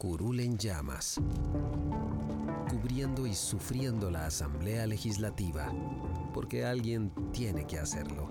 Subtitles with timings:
[0.00, 1.20] Curul en llamas,
[2.70, 5.70] cubriendo y sufriendo la Asamblea Legislativa,
[6.32, 8.30] porque alguien tiene que hacerlo.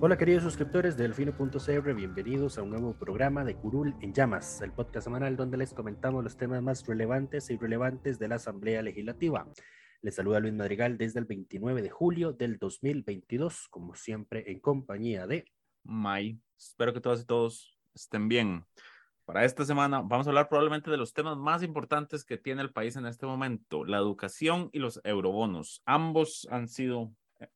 [0.00, 4.72] Hola queridos suscriptores de Delfino.cr, bienvenidos a un nuevo programa de Curul en Llamas, el
[4.72, 9.46] podcast semanal donde les comentamos los temas más relevantes e irrelevantes de la Asamblea Legislativa.
[10.00, 15.26] Les saluda Luis Madrigal desde el 29 de julio del 2022, como siempre en compañía
[15.26, 15.44] de...
[15.84, 16.40] May.
[16.56, 18.64] Espero que todas y todos estén bien.
[19.24, 22.72] Para esta semana vamos a hablar probablemente de los temas más importantes que tiene el
[22.72, 25.80] país en este momento, la educación y los eurobonos.
[25.86, 27.48] Ambos han sido eh,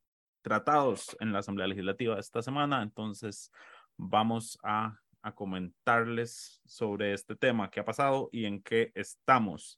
[0.42, 3.50] tratados en la Asamblea Legislativa esta semana, entonces
[3.96, 4.98] vamos a,
[5.34, 9.76] comentarles sobre este tema, qué ha pasado y en qué estamos.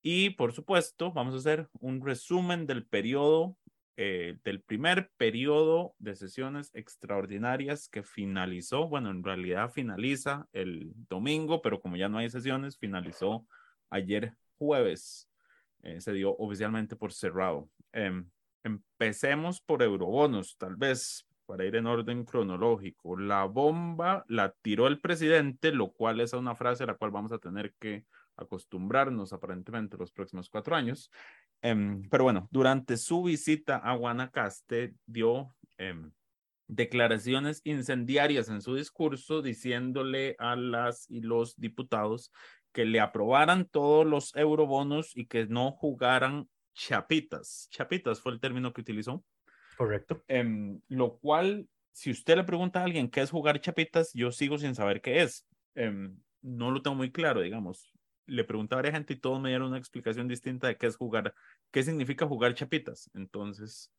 [0.00, 3.54] Y por supuesto, vamos a hacer un resumen del periodo
[3.96, 11.60] eh, del primer periodo de sesiones extraordinarias que finalizó, bueno, en realidad finaliza el domingo,
[11.60, 13.46] pero como ya no hay sesiones, finalizó
[13.90, 15.28] ayer jueves.
[15.82, 17.68] Eh, se dio oficialmente por cerrado.
[17.92, 18.28] Em,
[18.64, 23.18] empecemos por eurobonos, tal vez para ir en orden cronológico.
[23.18, 27.32] La bomba la tiró el presidente, lo cual es una frase a la cual vamos
[27.32, 31.10] a tener que acostumbrarnos aparentemente los próximos cuatro años.
[31.62, 36.10] Em, pero bueno, durante su visita a Guanacaste dio em,
[36.66, 42.32] declaraciones incendiarias en su discurso diciéndole a las y los diputados
[42.72, 47.68] que le aprobaran todos los eurobonos y que no jugaran chapitas.
[47.70, 49.24] Chapitas fue el término que utilizó.
[49.76, 50.24] Correcto.
[50.26, 54.58] Em, lo cual, si usted le pregunta a alguien qué es jugar chapitas, yo sigo
[54.58, 55.46] sin saber qué es.
[56.44, 57.91] no lo tengo muy claro, digamos
[58.26, 60.96] le pregunté a varias gente y todos me dieron una explicación distinta de qué es
[60.96, 61.34] jugar,
[61.70, 63.10] qué significa jugar chapitas.
[63.14, 63.92] Entonces,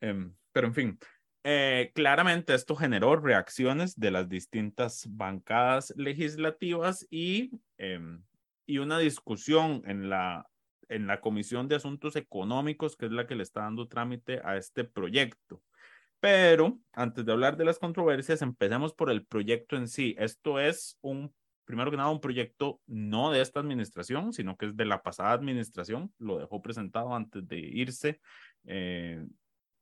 [0.00, 0.98] em, pero en fin,
[1.44, 8.22] eh, claramente esto generó reacciones de las distintas bancadas legislativas y, em,
[8.66, 10.48] y una discusión en la,
[10.88, 14.56] en la Comisión de Asuntos Económicos, que es la que le está dando trámite a
[14.56, 15.62] este proyecto.
[16.20, 20.16] Pero antes de hablar de las controversias, empecemos por el proyecto en sí.
[20.18, 21.32] Esto es un
[21.66, 25.32] primero que nada, un proyecto no de esta administración, sino que es de la pasada
[25.32, 26.12] administración.
[26.18, 28.20] Lo dejó presentado antes de irse
[28.64, 29.26] eh,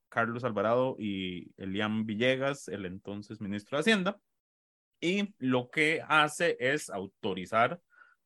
[0.09, 4.19] Carlos Alvarado y Elian Villegas, el entonces ministro de Hacienda.
[5.00, 7.81] Y lo que hace es autorizar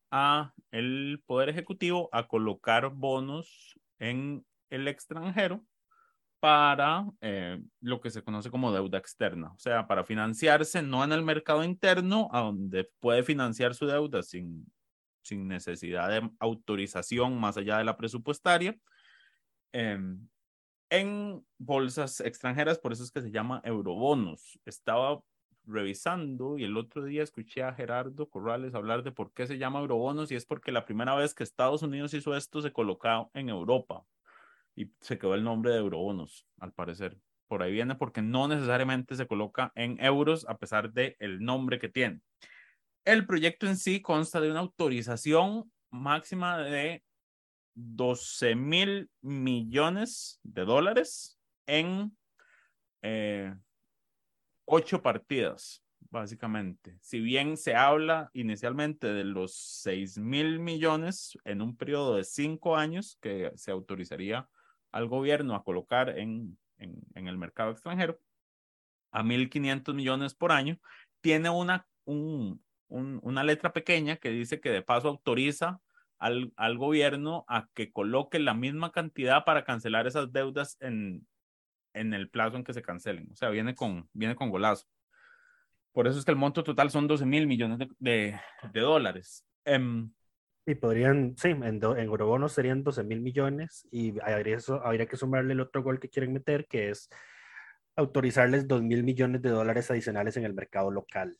[0.09, 5.65] a el Poder Ejecutivo a colocar bonos en el extranjero
[6.39, 11.11] para eh, lo que se conoce como deuda externa, o sea, para financiarse no en
[11.11, 14.65] el mercado interno, a donde puede financiar su deuda sin,
[15.21, 18.77] sin necesidad de autorización más allá de la presupuestaria,
[19.73, 20.27] em,
[20.89, 24.59] en bolsas extranjeras, por eso es que se llama eurobonos.
[24.65, 25.21] Estaba
[25.65, 29.79] revisando y el otro día escuché a Gerardo Corrales hablar de por qué se llama
[29.79, 33.49] eurobonos y es porque la primera vez que Estados Unidos hizo esto se colocó en
[33.49, 34.03] Europa
[34.79, 37.17] y se quedó el nombre de eurobonos, al parecer.
[37.49, 41.79] Por ahí viene porque no necesariamente se coloca en euros a pesar del el nombre
[41.79, 42.21] que tiene.
[43.03, 47.03] El proyecto en sí consta de una autorización máxima de
[47.73, 52.15] 12 mil millones de dólares en
[53.01, 53.53] eh,
[54.63, 56.97] ocho partidas, básicamente.
[57.01, 62.77] Si bien se habla inicialmente de los 6 mil millones en un periodo de cinco
[62.77, 64.47] años que se autorizaría
[64.91, 68.19] al gobierno a colocar en, en, el mercado extranjero
[69.11, 70.79] a 1.500 millones por año,
[71.21, 75.81] tiene una, un, una letra pequeña que dice que de paso autoriza
[76.17, 81.25] al, al, gobierno a que coloque la misma cantidad para cancelar esas deudas en,
[81.93, 83.29] en el plazo en que se cancelen.
[83.31, 84.85] O sea, viene con, viene con golazo.
[85.91, 88.39] Por eso es que el monto total son 12 mil millones de,
[88.71, 89.45] de, dólares.
[89.65, 90.11] Um,
[90.65, 95.17] y podrían, sí, en, en eurobonos serían 12 mil millones y habría, eso, habría que
[95.17, 97.09] sumarle el otro gol que quieren meter, que es
[97.95, 101.37] autorizarles 2 mil millones de dólares adicionales en el mercado local.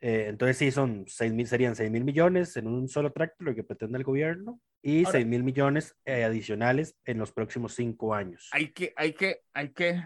[0.00, 3.54] Eh, entonces sí, son 6 mil, serían 6 mil millones en un solo tracto, lo
[3.54, 8.50] que pretende el gobierno, y 6 mil millones eh, adicionales en los próximos cinco años.
[8.52, 10.02] Hay que, hay que, hay que,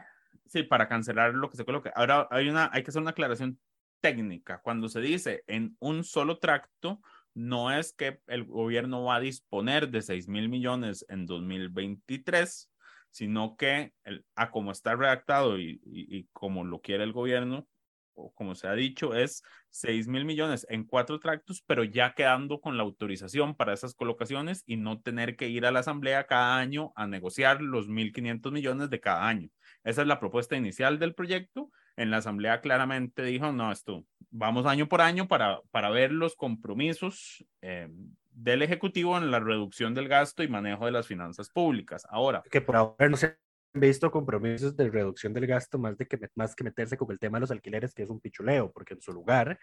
[0.47, 1.91] sí, para cancelar lo que se coloque.
[1.97, 3.59] Ahora hay, una, hay que hacer una aclaración
[4.01, 4.61] técnica.
[4.63, 7.01] Cuando se dice en un solo tracto,
[7.39, 12.69] no es que el gobierno va a disponer de 6 mil millones en 2023,
[13.11, 13.93] sino que
[14.35, 17.69] a como está redactado y, y, y, como lo quiere el gobierno,
[18.15, 22.61] o como se ha dicho, es 6 mil millones en cuatro tractos, pero ya quedando
[22.61, 26.59] con la autorización para esas colocaciones y no tener que ir a la asamblea cada
[26.59, 29.49] año a negociar los 1.500 millones de cada año.
[29.85, 31.71] Esa es la propuesta inicial del proyecto.
[31.99, 36.37] En la asamblea claramente dijo, no, esto, vamos año por año para, para ver los
[36.37, 37.89] compromisos eh,
[38.31, 42.07] del Ejecutivo en la reducción del gasto y manejo de las finanzas públicas.
[42.09, 42.45] Ahora.
[42.49, 46.21] Que por ahora no se han visto compromisos de reducción del gasto más, de que,
[46.37, 49.01] más que meterse con el tema de los alquileres, que es un pichuleo, porque en
[49.01, 49.59] su lugar,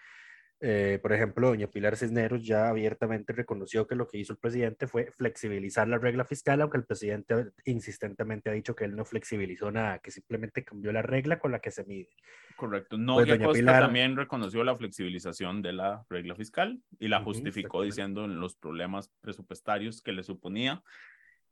[0.62, 4.88] eh, por ejemplo, doña Pilar Cisneros ya abiertamente reconoció que lo que hizo el presidente
[4.88, 9.70] fue flexibilizar la regla fiscal, aunque el presidente insistentemente ha dicho que él no flexibilizó
[9.70, 12.10] nada, que simplemente cambió la regla con la que se mide.
[12.56, 12.98] Correcto.
[12.98, 13.82] No, pues Costa Pilar...
[13.84, 18.40] también reconoció la flexibilización de la regla fiscal y la justificó uh -huh, diciendo en
[18.40, 20.82] los problemas presupuestarios que le suponía.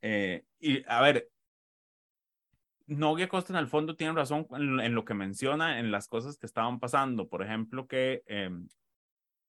[0.02, 1.30] Eh, y a ver,
[2.88, 6.38] Nogue Costa en el fondo tiene razón en, en, lo que menciona, en las cosas
[6.38, 7.28] que estaban pasando.
[7.28, 8.50] Por ejemplo, que eh,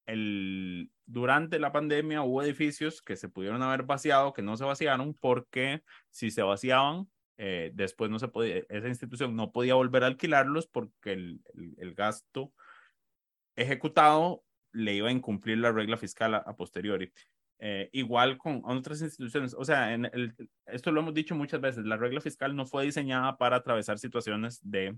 [0.06, 5.14] el, durante la pandemia hubo edificios que se pudieron haber vaciado, que no se vaciaron,
[5.14, 10.06] porque si se vaciaban, eh, después no se podía, esa institución no podía volver a
[10.06, 12.52] alquilarlos porque el, el, el gasto
[13.56, 17.12] ejecutado le iba a incumplir la regla fiscal a, a posteriori.
[17.60, 19.54] Eh, igual con otras instituciones.
[19.54, 20.34] O sea, en el,
[20.66, 24.58] esto lo hemos dicho muchas veces, la regla fiscal no fue diseñada para atravesar situaciones
[24.62, 24.96] de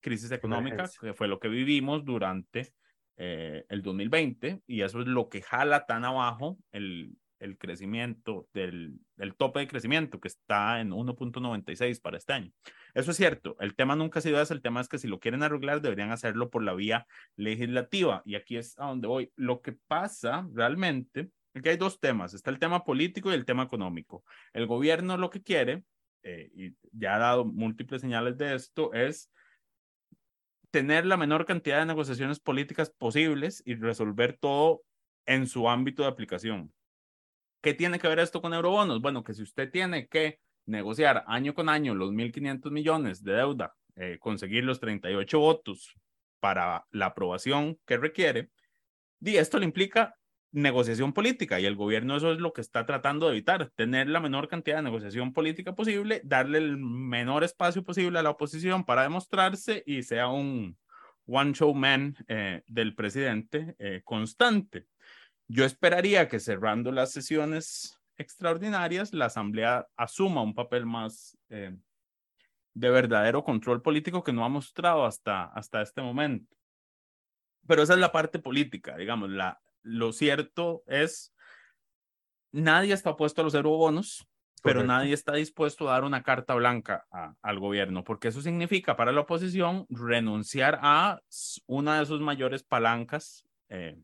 [0.00, 2.72] crisis económica, que fue lo que vivimos durante
[3.18, 8.98] eh, el 2020, y eso es lo que jala tan abajo el, el crecimiento del,
[9.16, 12.52] del tope de crecimiento, que está en 1.96 para este año.
[12.94, 15.20] Eso es cierto, el tema nunca ha sido ese, el tema es que si lo
[15.20, 17.06] quieren arreglar deberían hacerlo por la vía
[17.36, 19.32] legislativa, y aquí es a donde voy.
[19.36, 23.64] Lo que pasa realmente Aquí hay dos temas, está el tema político y el tema
[23.64, 24.24] económico.
[24.52, 25.82] El gobierno lo que quiere,
[26.22, 29.30] eh, y ya ha dado múltiples señales de esto, es
[30.70, 34.82] tener la menor cantidad de negociaciones políticas posibles y resolver todo
[35.26, 36.72] en su ámbito de aplicación.
[37.60, 39.00] ¿Qué tiene que ver esto con eurobonos?
[39.00, 43.74] Bueno, que si usted tiene que negociar año con año los 1.500 millones de deuda,
[43.96, 45.94] eh, conseguir los 38 votos
[46.40, 48.50] para la aprobación que requiere,
[49.20, 50.14] y esto le implica
[50.50, 54.20] negociación política y el gobierno eso es lo que está tratando de evitar, tener la
[54.20, 59.02] menor cantidad de negociación política posible, darle el menor espacio posible a la oposición para
[59.02, 60.76] demostrarse y sea un
[61.26, 64.86] one show man eh, del presidente eh, constante.
[65.46, 71.76] Yo esperaría que cerrando las sesiones extraordinarias, la Asamblea asuma un papel más eh,
[72.74, 76.56] de verdadero control político que no ha mostrado hasta, hasta este momento.
[77.66, 81.34] Pero esa es la parte política, digamos, la, lo cierto es,
[82.52, 84.28] nadie está puesto a los eurobonos,
[84.62, 84.92] pero Correcto.
[84.92, 89.12] nadie está dispuesto a dar una carta blanca a, al gobierno, porque eso significa para
[89.12, 91.20] la oposición renunciar a
[91.66, 93.98] una de sus mayores palancas eh,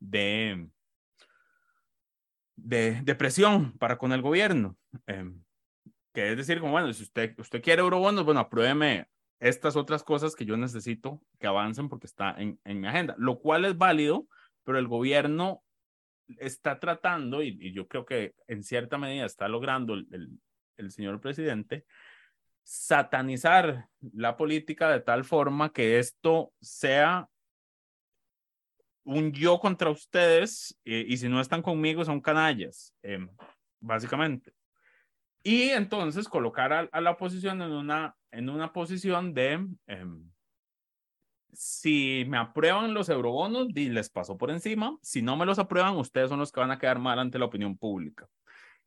[0.00, 0.68] de,
[2.56, 4.76] de, de, presión para con el gobierno.
[5.06, 5.30] Eh,
[6.12, 9.06] que es decir, como bueno, si usted, usted quiere eurobonos, bueno, apruébeme
[9.38, 13.38] estas otras cosas que yo necesito que avancen porque está en, en mi agenda, lo
[13.38, 14.26] cual es válido
[14.70, 15.64] pero el gobierno
[16.38, 20.38] está tratando, y, yo creo que en cierta medida está logrando el,
[20.76, 21.86] el, señor presidente,
[22.62, 27.28] satanizar la política de tal forma que esto sea
[29.02, 33.26] un yo contra ustedes, eh, y si no están conmigo son canallas, eh,
[33.80, 34.52] básicamente.
[35.42, 39.66] Y entonces colocar a, la oposición en una, en una posición de...
[39.88, 40.06] Eh,
[41.52, 44.98] si me aprueban los eurobonos, les paso por encima.
[45.02, 47.46] Si no me los aprueban, ustedes son los que van a quedar mal ante la
[47.46, 48.28] opinión pública.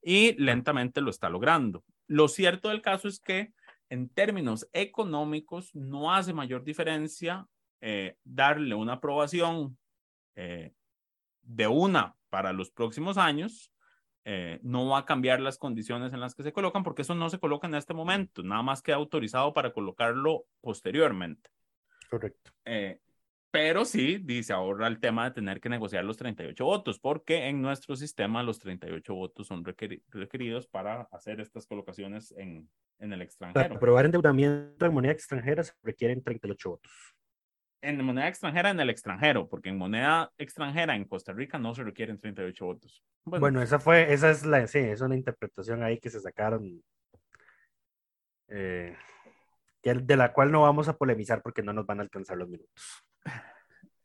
[0.01, 1.83] Y lentamente lo está logrando.
[2.07, 3.53] Lo cierto del caso es que
[3.89, 7.47] en términos económicos no hace mayor diferencia
[7.81, 9.77] eh, darle una aprobación
[10.35, 10.73] eh,
[11.41, 13.71] de una para los próximos años.
[14.25, 17.29] Eh, no va a cambiar las condiciones en las que se colocan porque eso no
[17.29, 21.49] se coloca en este momento, nada más queda autorizado para colocarlo posteriormente.
[22.13, 22.51] Correcto.
[22.65, 22.99] Eh,
[23.49, 27.59] pero sí, dice, ahorra el tema de tener que negociar los 38 votos, porque en
[27.59, 33.63] nuestro sistema los 38 votos son requeridos para hacer estas colocaciones en, en el extranjero.
[33.63, 36.91] Para aprobar endeudamiento en moneda extranjera se requieren 38 votos.
[37.81, 41.83] En moneda extranjera en el extranjero, porque en moneda extranjera en Costa Rica no se
[41.83, 43.03] requieren 38 votos.
[43.25, 46.83] Bueno, esa fue, esa es la, sí, es una interpretación ahí que se sacaron,
[48.49, 48.95] eh,
[49.83, 53.03] de la cual no vamos a polemizar porque no nos van a alcanzar los minutos.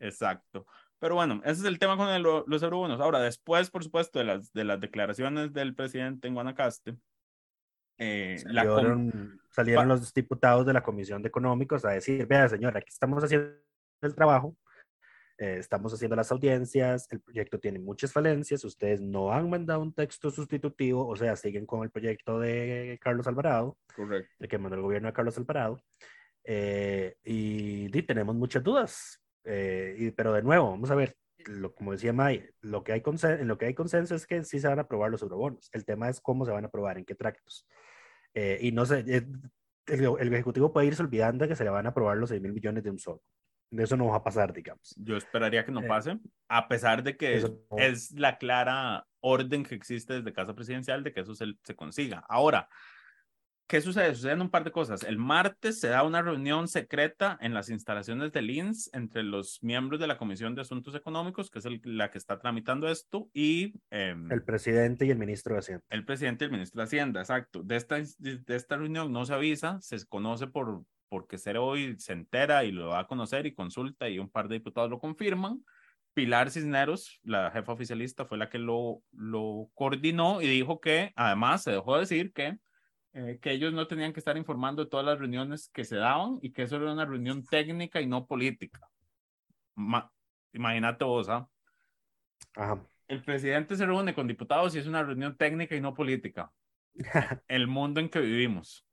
[0.00, 0.66] Exacto.
[0.98, 3.00] Pero bueno, ese es el tema con los eurobonos.
[3.00, 6.96] Ahora, después, por supuesto, de las, de las declaraciones del presidente en Guanacaste,
[7.98, 13.22] eh, salieron, los diputados de la Comisión de Económicos a decir, vea señora, aquí estamos
[13.22, 13.52] haciendo
[14.02, 14.56] el trabajo,
[15.38, 19.92] eh, estamos haciendo las audiencias, el proyecto tiene muchas falencias, ustedes no han mandado un
[19.92, 24.30] texto sustitutivo, o sea, siguen con el proyecto de Carlos Alvarado, Correcto.
[24.38, 25.80] el que mandó el gobierno de Carlos Alvarado,
[26.44, 29.22] eh, y, y, tenemos muchas dudas.
[29.44, 31.16] Eh, y, pero de nuevo, vamos a ver,
[31.46, 34.60] lo, como decía May, lo que hay en lo que hay consenso es que sí
[34.60, 35.70] se van a aprobar los eurobonos.
[35.72, 37.66] El tema es cómo se van a aprobar, en qué tractos.
[38.34, 39.26] Eh, y no sé, eh,
[39.86, 42.52] el, el, Ejecutivo puede irse olvidando que se le van a aprobar los 6 mil
[42.52, 43.22] millones de un solo.
[43.70, 44.94] De eso no va a pasar, digamos.
[44.96, 47.42] Yo esperaría que no pase, a pesar de que
[47.76, 52.24] es la clara orden que existe desde Casa Presidencial de que eso se, se consiga.
[52.28, 52.68] Ahora,
[53.68, 54.14] ¿Qué sucede?
[54.14, 55.02] Suceden un par de cosas.
[55.02, 60.00] El martes se da una reunión secreta en las instalaciones del INS entre los miembros
[60.00, 63.74] de la Comisión de Asuntos Económicos, que es la que está tramitando esto, y...
[63.90, 65.84] Em, el presidente y el ministro de Hacienda.
[65.90, 67.62] El presidente y el ministro de Hacienda, exacto.
[67.62, 72.12] De esta, de, esta reunión no se avisa, se conoce por porque ser hoy se
[72.12, 75.64] entera y lo va a conocer y consulta y un par de diputados lo confirman.
[76.14, 81.62] Pilar Cisneros, la jefa oficialista, fue la que lo, lo coordinó y dijo que además
[81.62, 82.58] se dejó decir que
[83.14, 86.38] eh, que ellos no tenían que estar informando de todas las reuniones que se daban
[86.42, 88.88] y que eso era una reunión técnica y no política.
[90.52, 91.48] imagínate vos, ¿ah?
[93.06, 96.52] El presidente se reúne con diputados y es una reunión técnica y no política.
[97.48, 98.87] El mundo en que vivimos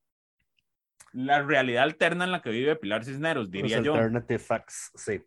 [1.16, 3.94] la realidad alterna en la que vive Pilar Cisneros, diría yo.
[3.94, 5.22] Alternative facts, sí.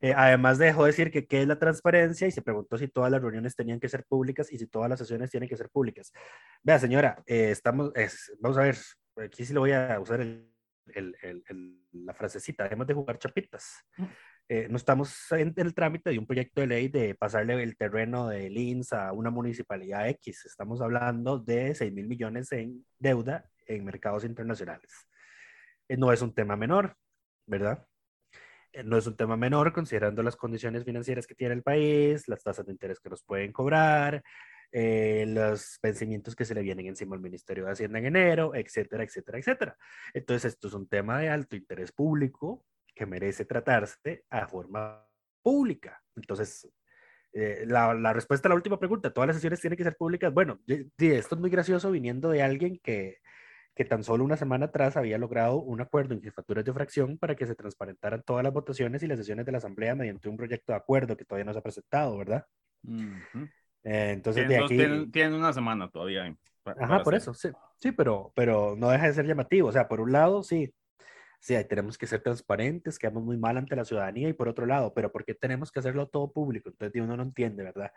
[0.00, 3.22] Eh, además dejó decir que qué es la transparencia y se preguntó si todas las
[3.22, 6.12] reuniones tenían que ser públicas y si todas las sesiones tienen que ser públicas.
[6.62, 7.92] Vea, señora, eh, estamos,
[8.40, 8.76] vamos a ver,
[9.24, 10.50] aquí sí le voy a usar el,
[10.94, 13.84] el, la frasecita, dejemos de jugar chapitas.
[13.96, 14.04] Mm.
[14.48, 18.28] Eh, no estamos en el trámite de un proyecto de ley de pasarle el terreno
[18.28, 20.44] de Lins a una municipalidad X.
[20.44, 25.08] Estamos hablando de 6 mil millones en deuda en mercados internacionales.
[25.88, 26.96] Eh, no es un tema menor,
[27.46, 27.86] ¿verdad?
[28.72, 32.42] Eh, no es un tema menor considerando las condiciones financieras que tiene el país, las
[32.42, 34.22] tasas de interés que nos pueden cobrar,
[34.70, 39.04] eh, los vencimientos que se le vienen encima al Ministerio de Hacienda en enero, etcétera,
[39.04, 39.76] etcétera, etcétera.
[40.14, 45.06] Entonces, esto es un tema de alto interés público que merece tratarse a forma
[45.42, 46.02] pública.
[46.16, 46.70] Entonces,
[47.34, 50.32] la, la, respuesta a la última pregunta, ¿todas las sesiones tienen que ser públicas?
[50.32, 53.18] Bueno, esto es muy gracioso viniendo de alguien que,
[53.74, 57.34] que tan solo una semana atrás había logrado un acuerdo en jefaturas de fracción para
[57.34, 60.72] que se transparentaran todas las votaciones y las sesiones de la Asamblea mediante un proyecto
[60.72, 62.46] de acuerdo que todavía no se ha presentado, ¿verdad?
[63.84, 64.76] Eh, entonces, de aquí...
[65.10, 66.36] Tienen, una semana todavía.
[66.64, 67.48] Ajá, por eso, sí,
[67.78, 69.68] sí pero, pero no deja de ser llamativo.
[69.68, 70.72] O sea, por un lado, sí,
[71.40, 74.92] sí, tenemos que ser transparentes, quedamos muy mal ante la ciudadanía, y por otro lado,
[74.94, 76.68] pero ¿por qué tenemos que hacerlo todo público?
[76.68, 77.90] Entonces uno no entiende, ¿verdad?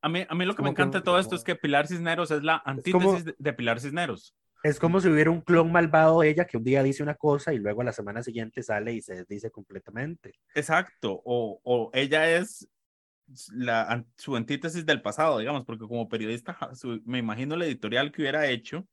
[0.00, 2.30] A mí, a mí lo que me encanta de todo esto es que Pilar Cisneros
[2.30, 4.34] es la antítesis de Pilar Cisneros.
[4.62, 7.52] Es como si hubiera un clon malvado de ella que un día dice una cosa
[7.54, 10.34] y luego a la semana siguiente sale y se dice completamente.
[10.54, 12.68] Exacto, o, o ella es
[13.52, 16.56] la, su antítesis del pasado, digamos, porque como periodista
[17.04, 18.86] me imagino el editorial que hubiera hecho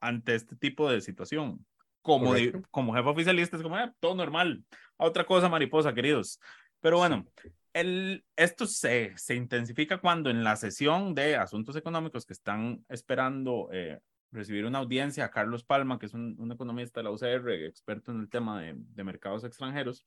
[0.00, 1.64] ante este tipo de situación.
[2.00, 2.34] Como,
[2.70, 4.64] como jefe oficialista es como, ah, todo normal.
[4.96, 6.40] Otra cosa, mariposa, queridos.
[6.80, 7.24] Pero bueno,
[7.72, 13.68] el, esto se, se intensifica cuando en la sesión de asuntos económicos que están esperando
[13.72, 14.00] eh,
[14.32, 18.20] recibir una audiencia a Carlos Palma, que es un, economista de la UCR, experto en
[18.20, 20.06] el tema de, mercados extranjeros,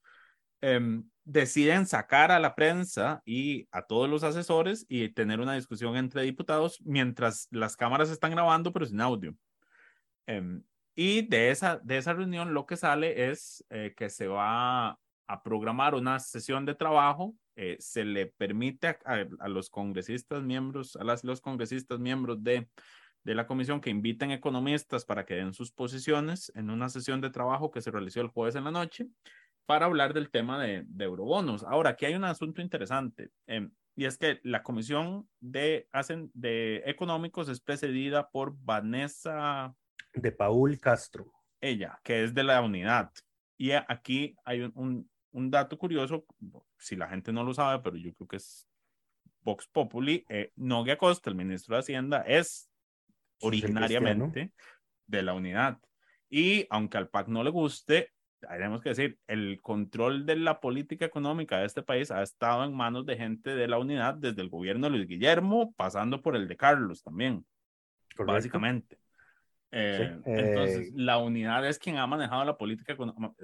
[0.61, 5.95] em, deciden sacar a la prensa y a todos los asesores y tener una discusión
[5.95, 9.35] entre diputados mientras las cámaras están grabando, pero sin audio.
[10.25, 10.63] Em,
[10.95, 15.43] y de esa, de esa reunión lo que sale es eh, que se va a
[15.43, 17.35] programar una sesión de trabajo.
[17.57, 18.97] Eh, se le permite a,
[19.39, 22.67] a, los congresistas miembros, a las, los congresistas miembros de
[23.25, 27.31] de la comisión que inviten economistas para que den sus posiciones en una sesión de
[27.31, 29.07] trabajo que se realizó el jueves en la noche
[29.65, 31.63] para hablar del tema de, eurobonos.
[31.63, 36.83] Ahora, aquí hay un asunto interesante em, y es que la comisión de, hacen, de
[36.85, 39.75] económicos es precedida por Vanessa.
[40.13, 41.31] De Paul Castro.
[41.59, 43.11] Ella, que es de la unidad.
[43.57, 46.25] Y aquí hay un, un dato curioso,
[46.77, 48.67] si la gente no lo sabe, pero yo creo que es
[49.41, 52.69] Vox Populi, eh, Nogui Costa, el ministro de Hacienda, es
[53.41, 54.51] originariamente
[55.07, 55.79] de la unidad.
[56.29, 61.05] Y aunque al PAC no le guste, tenemos que decir, el control de la política
[61.05, 64.49] económica de este país ha estado en manos de gente de la unidad desde el
[64.49, 67.45] gobierno de Luis Guillermo, pasando por el de Carlos también,
[68.17, 68.97] básicamente.
[69.71, 73.43] Eh, entonces, eh, la unidad es quien ha manejado la política económica,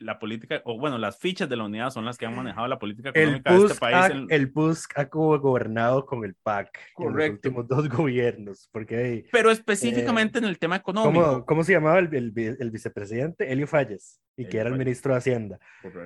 [0.00, 2.78] la política, o bueno, las fichas de la unidad son las que han manejado la
[2.78, 4.26] política económica de este país.
[4.28, 7.48] El PUSC ha gobernado con el PAC Correcto.
[7.48, 8.68] en los últimos dos gobiernos.
[8.72, 11.22] Porque, Pero específicamente en el tema económico.
[11.22, 13.52] ¿Cómo, cómo se llamaba el, el, vicepresidente?
[13.52, 15.58] Elio Falles, y que era el ministro de Hacienda.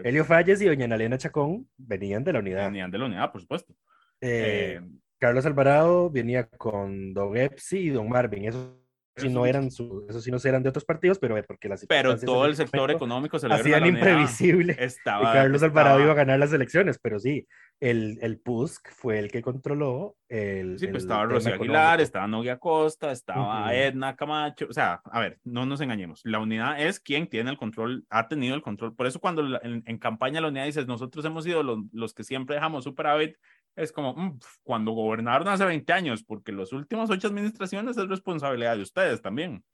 [0.02, 2.64] Elio Falles y doña Analena Chacón venían de la unidad.
[2.66, 3.72] Venían de la unidad, por supuesto.
[4.20, 4.80] Eh, eh,
[5.18, 8.46] Carlos Alvarado venía con Don Epsi y Don Marvin.
[8.46, 8.83] Eso
[9.16, 12.18] si no eran su, eso sí no eran de otros partidos, pero porque las Pero
[12.18, 14.76] todo el sector económico se lo hacían imprevisible.
[14.78, 17.46] Estaba, y Carlos Alvarado iba a ganar las elecciones, pero sí,
[17.80, 20.78] el, el PUSC fue el que controló el.
[20.78, 24.66] Sí, pues estaba Rocío Aguilar, estaba Noguia Costa, estaba Edna Camacho.
[24.68, 26.20] O sea, a ver, no nos engañemos.
[26.24, 28.94] La unidad es quien tiene el control, ha tenido el control.
[28.94, 32.24] Por eso, cuando en, en campaña la unidad dices, nosotros hemos sido los, los que
[32.24, 33.36] siempre dejamos superávit
[33.76, 38.76] es como mm, cuando gobernaron hace 20 años, porque las últimas ocho administraciones es responsabilidad
[38.76, 39.64] de ustedes también.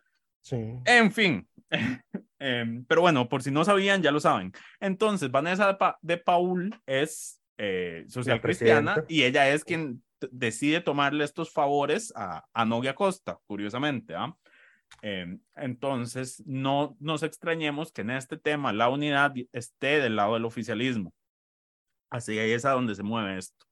[0.43, 0.57] Sí.
[0.87, 1.47] En fin,
[2.39, 4.53] em, pero bueno, por si no sabían, ya lo saben.
[4.81, 11.53] Entonces, Vanessa de, Paul es eh, social cristiana y ella es quien decide tomarle estos
[11.53, 14.15] favores a, a Costa, curiosamente.
[14.15, 14.35] ¿ah?
[15.03, 20.45] Em, entonces, no nos extrañemos que en este tema la unidad esté del lado del
[20.45, 21.13] oficialismo.
[22.11, 23.67] Así ahí es a donde se mueve esto.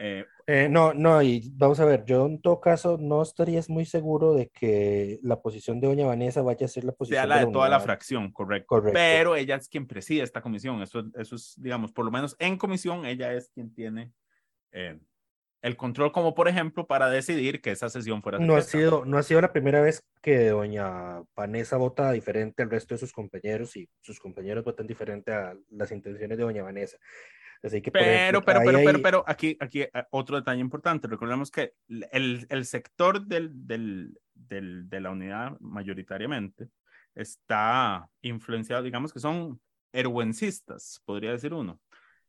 [0.00, 3.84] Eh, eh, no, no, y vamos a ver, yo en todo caso no estaría muy
[3.84, 7.44] seguro de que la posición de doña Vanessa vaya a ser la posición sea la
[7.44, 8.80] de, toda la fracción, correcto.
[8.92, 12.56] Pero ella es quien preside esta comisión, eso, eso es, digamos, por lo menos en
[12.56, 14.12] comisión, ella es quien tiene
[14.70, 15.00] eh,
[15.62, 18.38] el control, como por ejemplo, para decidir que esa sesión fuera.
[18.38, 22.70] No ha, sido, no ha sido la primera vez que doña Vanessa vota diferente al
[22.70, 26.96] resto de sus compañeros y sus compañeros votan diferente a las intenciones de doña Vanessa
[27.62, 31.08] pero, pero, pero, pero, pero, aquí, aquí eh, otro detalle importante.
[31.08, 36.68] Recordemos que el, el sector del, del, del, de la unidad mayoritariamente
[37.14, 39.60] está influenciado, digamos que son
[39.92, 41.80] erwencistas, podría decir uno.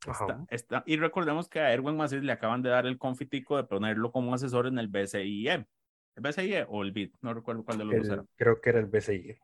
[0.07, 3.65] Está, está, y recordemos que a Erwin Macis le acaban de dar el confitico de
[3.65, 5.67] ponerlo como asesor en el BCIE.
[6.15, 7.15] ¿El BCIE o el BID?
[7.21, 8.25] No recuerdo cuál de los dos era.
[8.37, 9.39] Creo que era el BCIE.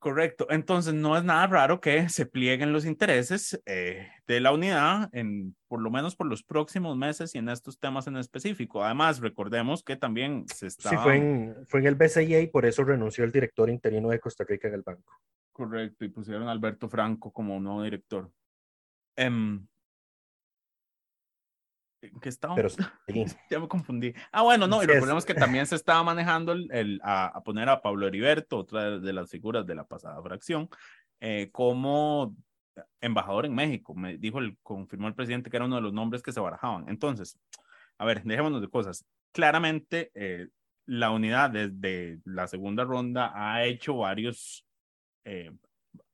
[0.00, 0.46] Correcto.
[0.48, 5.54] Entonces, no es nada raro que se plieguen los intereses eh, de la unidad, en,
[5.68, 8.82] por lo menos por los próximos meses y en estos temas en específico.
[8.82, 10.88] Además, recordemos que también se está...
[10.88, 14.18] Sí, fue en, fue en el BCIA y por eso renunció el director interino de
[14.18, 15.20] Costa Rica en el banco.
[15.52, 18.32] Correcto, y pusieron a Alberto Franco como nuevo director.
[19.18, 19.66] Um,
[22.20, 22.54] que estaba?
[22.54, 22.68] Pero
[23.50, 24.14] ya me confundí.
[24.32, 28.06] Ah, bueno, no, y recordemos que también se estaba manejando el, a, poner a Pablo
[28.06, 30.68] Heriberto, otra de las figuras de la pasada fracción,
[31.20, 32.34] eh, como
[33.00, 33.94] embajador en México.
[33.94, 36.88] Me dijo, el, confirmó el presidente que era uno de los nombres que se barajaban.
[36.88, 37.38] Entonces,
[37.98, 39.04] a ver, dejémonos de cosas.
[39.32, 40.48] Claramente, eh,
[40.86, 44.66] la unidad desde la segunda ronda ha hecho varios
[45.24, 45.52] eh,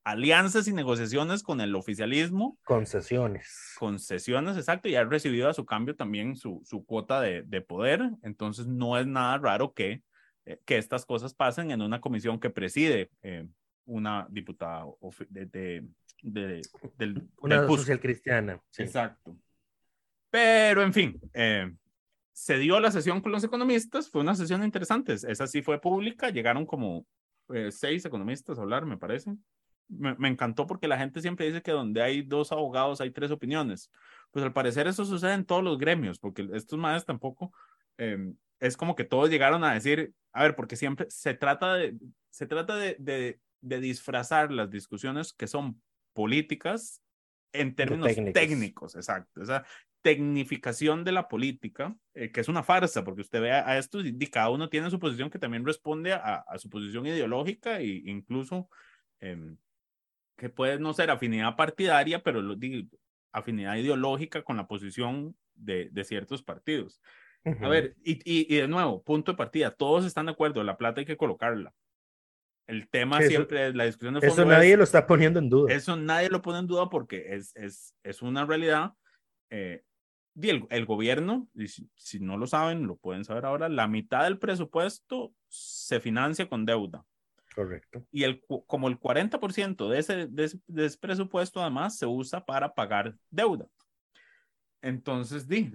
[0.06, 2.56] alianzas y negociaciones con el oficialismo.
[2.62, 3.74] Concesiones.
[3.76, 8.12] Concesiones, exacto, y ha recibido a su cambio también su, su cuota de, de, poder.
[8.22, 10.04] Entonces, no es nada raro que,
[10.44, 13.48] eh, que estas cosas pasen en una comisión que preside eh,
[13.84, 14.84] una diputada
[15.28, 15.88] de, de,
[16.22, 16.62] de
[16.96, 18.62] del, una social cristiana.
[18.78, 19.36] Exacto.
[20.30, 21.74] Pero, en fin, eh,
[22.32, 26.30] se dio la sesión con los economistas, fue una sesión interesante, esa sí fue pública,
[26.30, 27.04] llegaron como
[27.70, 29.36] seis economistas a hablar, me parece
[29.88, 33.90] me, encantó porque la gente siempre dice que donde hay dos abogados hay tres opiniones.
[34.30, 37.52] Pues al parecer eso sucede en todos los gremios, porque estos madres tampoco,
[37.98, 41.96] em, es como que todos llegaron a decir, a ver, porque siempre se trata de,
[42.30, 45.80] se trata de, de, de disfrazar las discusiones que son
[46.12, 47.02] políticas
[47.52, 48.96] en términos técnicos.
[48.96, 49.42] exacto.
[49.42, 49.64] Esa
[50.02, 54.16] tecnificación de la política, eh, que es una farsa, porque usted ve a, esto y,
[54.28, 58.68] cada uno tiene su posición que también responde a, a su posición ideológica e incluso
[59.20, 59.56] eh,
[60.36, 62.56] que puede no ser afinidad partidaria, pero lo,
[63.32, 67.00] afinidad ideológica con la posición de, de ciertos partidos.
[67.60, 71.00] A ver, y, y, de nuevo, punto de partida, todos están de acuerdo, la plata
[71.00, 71.72] hay que colocarla.
[72.66, 74.42] El tema siempre es la discusión de fondo.
[74.42, 75.72] Eso nadie lo está poniendo en duda.
[75.72, 78.94] Eso nadie lo pone en duda porque es, es, es una realidad.
[79.50, 79.84] Eh,
[80.34, 83.86] y el, el, gobierno, y si, si, no lo saben, lo pueden saber ahora, la
[83.86, 87.04] mitad del presupuesto se financia con deuda.
[87.56, 88.04] Correcto.
[88.12, 92.44] Y el, como el 40% de ese, de, ese, de ese presupuesto además se usa
[92.44, 93.66] para pagar deuda.
[94.82, 95.72] Entonces, di,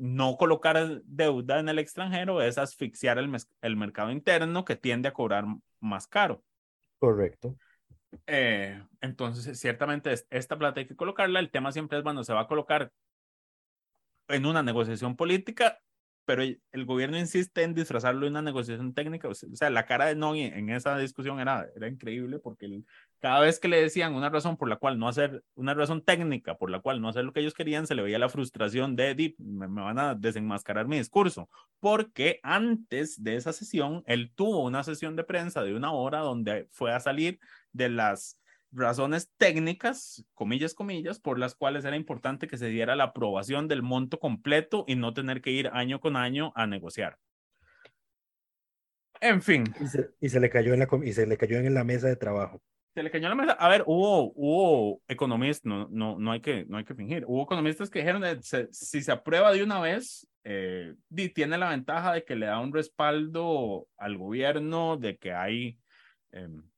[0.00, 5.12] no colocar deuda en el extranjero es asfixiar el, el, mercado interno que tiende a
[5.12, 5.44] cobrar
[5.78, 6.42] más caro.
[6.98, 7.56] Correcto.
[8.26, 11.38] Eh, entonces, ciertamente esta plata hay que colocarla.
[11.38, 12.90] El tema siempre es, bueno, se va a colocar
[14.26, 15.78] en una negociación política
[16.24, 19.28] pero el gobierno insiste en disfrazarlo de una negociación técnica.
[19.28, 22.82] O sea, la cara de Nogui en esa discusión era, era increíble porque
[23.20, 26.56] cada vez que le decían una razón por la cual no hacer, una razón técnica
[26.56, 29.14] por la cual no hacer lo que ellos querían, se le veía la frustración de,
[29.14, 31.48] Deep, me, me van a desenmascarar mi discurso.
[31.80, 36.68] Porque antes de esa sesión, él tuvo una sesión de prensa de una hora donde
[36.70, 37.40] fue a salir
[37.72, 38.38] de las
[38.72, 43.82] razones técnicas, comillas, comillas, por las cuales era importante que se diera la aprobación del
[43.82, 47.18] monto completo y no tener que ir año con año a negociar.
[49.20, 49.64] En fin.
[50.20, 52.60] Y se, le, cayó en la, y se le cayó en la mesa de trabajo.
[52.94, 53.52] Se le cayó en la mesa.
[53.52, 57.44] A ver, hubo, hubo economistas, no, no, no, hay que, no hay que fingir, hubo
[57.44, 60.94] economistas que dijeron, que si se aprueba de una vez, eh,
[61.34, 65.78] tiene la ventaja de que le da un respaldo al gobierno, de que hay...
[66.32, 66.71] Em,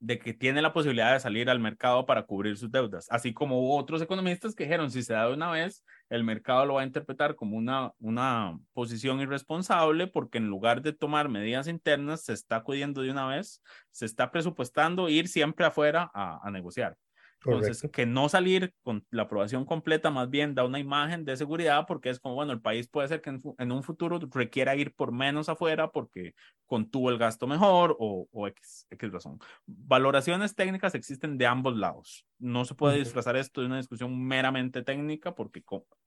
[0.00, 3.76] de que tiene la posibilidad de salir al mercado para cubrir sus deudas, así como
[3.76, 6.86] otros economistas que dijeron, si se da de una vez, el mercado lo va a
[6.86, 12.56] interpretar como una, una posición irresponsable porque en lugar de tomar medidas internas, se está
[12.56, 16.96] acudiendo de una vez, se está presupuestando ir siempre afuera a, a negociar.
[17.44, 21.86] Entonces, que no salir con la aprobación completa más bien da una imagen de seguridad
[21.86, 25.10] porque es como, bueno, el país puede ser que en, un futuro requiera ir por
[25.10, 26.34] menos afuera porque
[26.66, 29.38] contuvo el gasto mejor o, o X, X, razón.
[29.66, 32.26] Valoraciones técnicas existen de ambos lados.
[32.38, 35.62] No se puede disfrazar esto de una discusión meramente técnica porque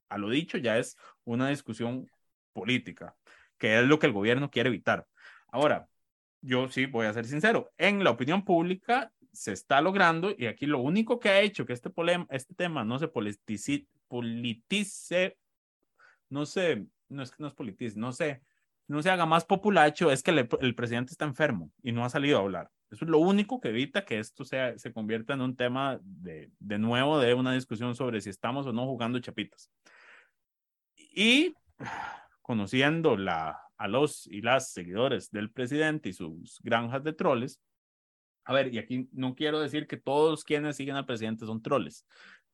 [0.10, 2.08] a lo dicho ya es una discusión
[2.54, 3.16] política,
[3.58, 5.08] que es lo que el gobierno quiere evitar.
[5.52, 5.88] Ahora,
[6.42, 10.66] yo sí voy a ser sincero, en la opinión pública se está logrando y aquí
[10.66, 11.92] lo único que ha hecho que este,
[12.30, 15.38] este tema no se politice, politice
[16.30, 18.42] no sé, no es que no es politice, no sé,
[18.88, 22.38] no se haga más populacho es que el presidente está enfermo y no ha salido
[22.38, 22.70] a hablar.
[22.92, 26.52] Eso es lo único que evita que esto sea, se convierta en un tema de,
[26.60, 29.72] de nuevo de una discusión sobre si estamos o no jugando chapitas.
[30.96, 31.56] Y
[32.42, 37.60] conociendo la, a los y las seguidores del presidente y sus granjas de troles,
[38.46, 42.06] a ver, y aquí no quiero decir que todos quienes siguen al presidente son troles.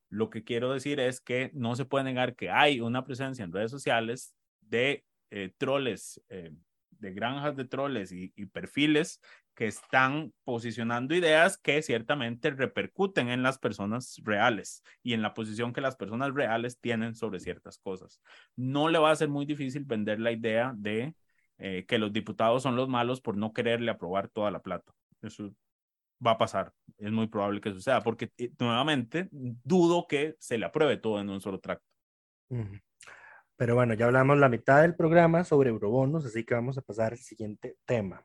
[0.08, 3.52] Lo que quiero decir es que no se puede negar que hay una presencia en
[3.52, 6.52] redes sociales de eh, troles, eh,
[6.90, 9.20] de granjas de troles y, y, perfiles
[9.54, 15.72] que están posicionando ideas que ciertamente repercuten en las personas reales y en la posición
[15.72, 18.20] que las personas reales tienen sobre ciertas cosas.
[18.56, 21.14] No le va a ser muy difícil vender la idea de
[21.58, 24.92] eh, que los diputados son los malos por no quererle aprobar toda la plata.
[25.22, 25.54] Eso
[26.24, 26.72] va a pasar.
[26.98, 31.30] Es muy probable que suceda, porque eh, nuevamente dudo que se le apruebe todo en
[31.30, 31.86] un solo tracto.
[33.56, 37.12] Pero bueno, ya hablamos la mitad del programa sobre eurobonos, así que vamos a pasar
[37.12, 38.24] al siguiente tema.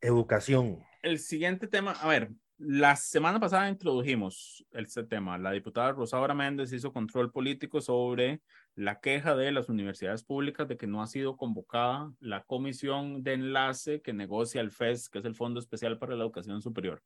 [0.00, 0.84] Educación.
[1.02, 5.38] El siguiente tema, a ver, la semana pasada introdujimos este tema.
[5.38, 8.42] La diputada Rosaura Méndez hizo control político sobre
[8.78, 13.32] la queja de las universidades públicas de que no ha sido convocada la comisión de
[13.32, 17.02] enlace que negocia el FES, que es el Fondo Especial para la Educación Superior.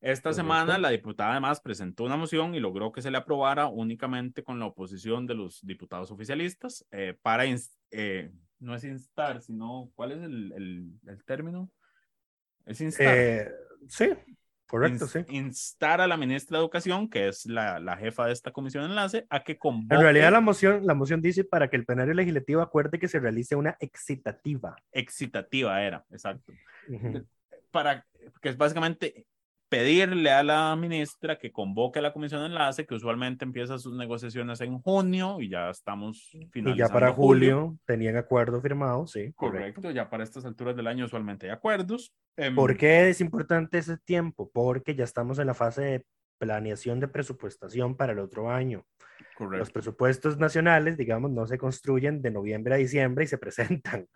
[0.00, 4.42] Esta semana la diputada además presentó una moción y logró que se le aprobara únicamente
[4.42, 7.44] con la oposición de los diputados oficialistas eh, para,
[7.90, 11.70] eh, no es instar, sino, ¿cuál es el, el, el término?
[12.64, 13.14] Es instar.
[13.14, 13.50] Eh,
[13.88, 14.08] sí,
[14.66, 15.20] Correcto, sí.
[15.28, 18.90] Instar a la ministra de Educación, que es la, la, jefa de esta comisión de
[18.90, 19.94] enlace, a que convoque.
[19.94, 23.20] En realidad, la moción, la moción dice para que el plenario legislativo acuerde que se
[23.20, 24.76] realice una excitativa.
[24.90, 26.52] Excitativa era, exacto.
[26.88, 27.26] Uh -huh.
[27.70, 28.06] Para
[28.40, 29.26] que es básicamente
[29.74, 33.94] pedirle a la ministra que convoque a la comisión de enlace, que usualmente empieza sus
[33.96, 36.70] negociaciones en junio y ya estamos finalizando.
[36.70, 39.32] Y ya para julio, julio tenían acuerdo firmado, sí.
[39.32, 39.80] Correcto.
[39.80, 42.14] correcto, ya para estas alturas del año usualmente hay acuerdos.
[42.54, 44.48] ¿Por qué es importante ese tiempo?
[44.52, 46.06] Porque ya estamos en la fase de
[46.38, 48.84] planeación de presupuestación para el otro año.
[49.36, 49.58] Correcto.
[49.58, 54.06] Los presupuestos nacionales, digamos, no se construyen de noviembre a diciembre y se presentan,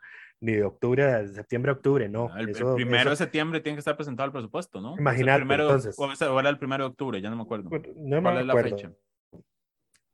[0.41, 2.37] ni de octubre a septiembre a octubre, no.
[2.37, 3.11] El, eso, el primero eso...
[3.11, 4.97] de septiembre tiene que estar presentado el presupuesto, ¿no?
[4.99, 5.97] Imagínate, primero, entonces.
[5.99, 7.71] O era el primero de octubre, ya no me acuerdo.
[7.71, 8.41] No me ¿Cuál acuerdo.
[8.41, 8.93] es la fecha?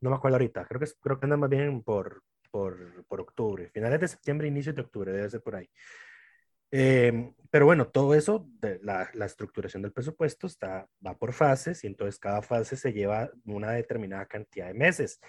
[0.00, 3.70] No me acuerdo ahorita, creo que, creo que anda más bien por, por, por octubre,
[3.70, 5.68] finales de septiembre, inicio de octubre, debe ser por ahí.
[6.70, 11.84] Eh, pero bueno, todo eso, de la, la, estructuración del presupuesto está, va por fases
[11.84, 15.20] y entonces cada fase se lleva una determinada cantidad de meses.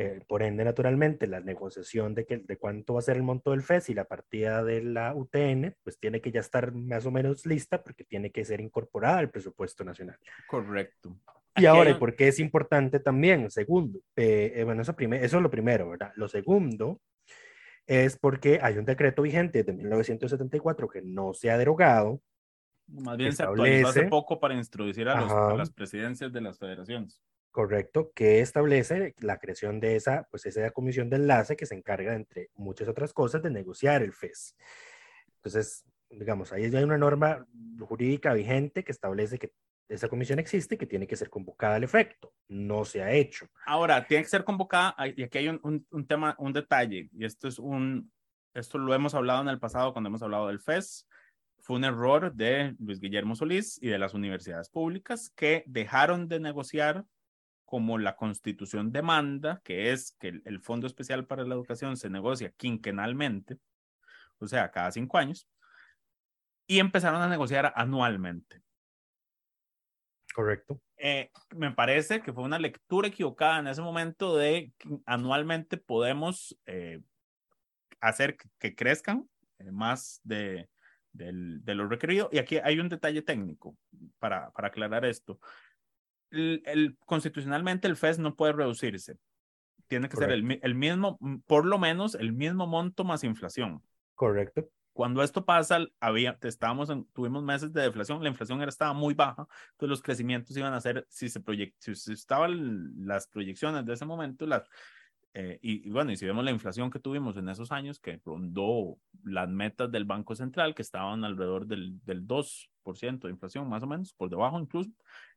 [0.00, 3.50] Eh, por ende, naturalmente, la negociación de, que, de cuánto va a ser el monto
[3.50, 7.10] del FES y la partida de la UTN, pues tiene que ya estar más o
[7.10, 10.16] menos lista porque tiene que ser incorporada al presupuesto nacional.
[10.46, 11.18] Correcto.
[11.56, 13.50] Y ahora, ¿y por qué es importante también?
[13.50, 16.12] Segundo, eh, eh, bueno, eso, eso es lo primero, ¿verdad?
[16.14, 17.00] Lo segundo
[17.84, 22.22] es porque hay un decreto vigente de 1974 que no se ha derogado.
[22.86, 26.56] Más bien se actualizó hace poco para introducir a, los, a las presidencias de las
[26.56, 31.74] federaciones correcto, que establece la creación de esa, pues esa comisión de enlace que se
[31.74, 34.56] encarga, entre muchas otras cosas, de negociar el FES.
[35.36, 37.46] Entonces, digamos, ahí hay una norma
[37.80, 39.52] jurídica vigente que establece que
[39.88, 42.34] esa comisión existe y que tiene que ser convocada al efecto.
[42.48, 43.46] No se ha hecho.
[43.66, 47.48] Ahora, tiene que ser convocada, y aquí hay un, un, tema, un detalle, y esto
[47.48, 48.12] es un,
[48.54, 51.06] esto lo hemos hablado en el pasado cuando hemos hablado del FES,
[51.60, 56.40] fue un error de Luis Guillermo Solís y de las universidades públicas que dejaron de
[56.40, 57.04] negociar
[57.68, 62.50] como la constitución demanda, que es que el, Fondo Especial para la Educación se negocia
[62.56, 63.58] quinquenalmente,
[64.38, 65.46] o sea, cada cinco años,
[66.66, 68.62] y empezaron a negociar anualmente.
[70.34, 70.80] Correcto.
[70.96, 76.58] Eh, me parece que fue una lectura equivocada en ese momento de que anualmente podemos
[76.64, 77.02] eh,
[78.00, 79.28] hacer que crezcan
[79.58, 80.70] eh, más de,
[81.12, 82.30] de, lo requerido.
[82.32, 83.76] Y aquí hay un detalle técnico
[84.18, 85.38] para, para aclarar esto
[86.30, 89.18] el, constitucionalmente el FES no puede reducirse.
[89.86, 93.82] Tiene que ser el, el, mismo, por lo menos el mismo monto más inflación.
[94.14, 94.68] Correcto.
[94.92, 99.14] Cuando esto pasa, había, estábamos en, tuvimos meses de deflación, la inflación era, estaba muy
[99.14, 103.92] baja, entonces los crecimientos iban a ser, si se proyect, si estaban las proyecciones de
[103.92, 104.68] ese momento, las,
[105.40, 108.98] eh, y, bueno, y si vemos la inflación que tuvimos en esos años, que rondó
[109.22, 113.86] las metas del Banco Central, que estaban alrededor del, del 2% de inflación, más o
[113.86, 114.90] menos, por debajo incluso,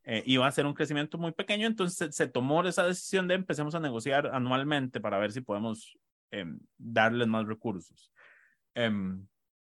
[0.04, 3.76] eh, iba a ser un crecimiento muy pequeño, entonces se, tomó esa decisión de empecemos
[3.76, 5.96] a negociar anualmente para ver si podemos
[6.32, 8.12] em, darles más recursos.
[8.74, 9.28] Em,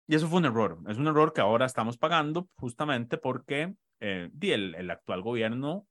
[0.06, 4.30] y eso fue un error, es un error que ahora estamos pagando justamente porque eh,
[4.40, 5.86] el, el actual gobierno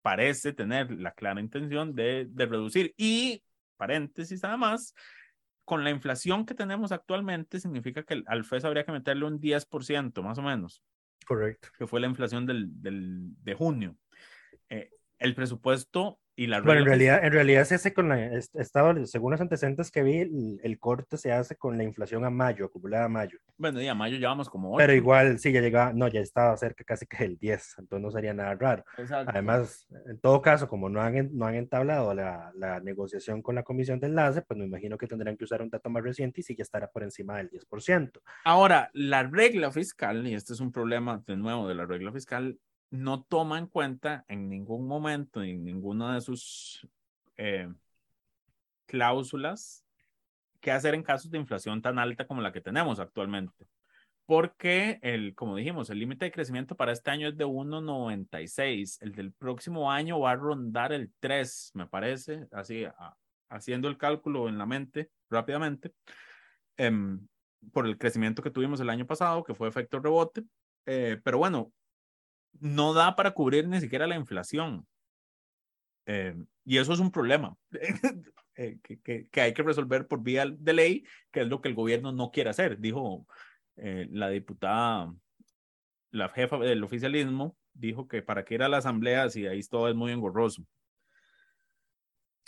[0.00, 2.94] parece tener la clara intención de, de reducir.
[2.96, 3.42] Y,
[3.80, 4.94] paréntesis nada más,
[5.64, 10.22] con la inflación que tenemos actualmente, significa que al FES habría que meterle un 10%
[10.22, 10.82] más o menos.
[11.26, 11.68] Correcto.
[11.78, 13.96] Que fue la inflación del, del de junio.
[14.68, 19.40] Eh, el presupuesto bueno, en realidad, en realidad se hace con la, estaba, según los
[19.40, 23.38] antecedentes que vi, el, corte se hace con la inflación a mayo, acumulada a mayo.
[23.58, 24.78] Bueno, y a mayo llevamos como 8.
[24.78, 28.10] Pero igual, sí, ya llegaba, no, ya estaba cerca casi que del 10, entonces no
[28.10, 28.84] sería nada raro.
[29.26, 33.62] Además, en todo caso, como no han, no han entablado la, la, negociación con la
[33.62, 36.44] comisión de enlace, pues me imagino que tendrán que usar un dato más reciente y
[36.44, 38.20] sí ya estará por encima del 10%.
[38.44, 42.58] Ahora, la regla fiscal, y este es un problema de nuevo de la regla fiscal,
[42.90, 46.86] no toma en cuenta en ningún momento, en ninguna de sus
[47.36, 47.68] eh,
[48.86, 49.84] cláusulas,
[50.60, 53.66] qué hacer en casos de inflación tan alta como la que tenemos actualmente.
[54.26, 58.98] Porque, el, como dijimos, el límite de crecimiento para este año es de 1,96.
[59.00, 62.84] El del próximo año va a rondar el 3, me parece, así,
[63.48, 65.92] haciendo el cálculo en la mente rápidamente,
[66.76, 67.26] em,
[67.72, 70.44] por el crecimiento que tuvimos el año pasado, que fue efecto rebote.
[70.86, 71.72] Eh, pero bueno,
[72.58, 74.86] no da para cubrir ni siquiera la inflación.
[76.06, 76.34] Eh,
[76.64, 77.56] y eso es un problema
[78.56, 81.74] eh, que, que, hay que resolver por vía de ley, que es lo que el
[81.74, 83.26] gobierno no quiere hacer, dijo
[83.76, 85.14] eh, la diputada,
[86.10, 89.88] la jefa del oficialismo, dijo que para qué ir a la asamblea si ahí todo
[89.88, 90.66] es muy engorroso.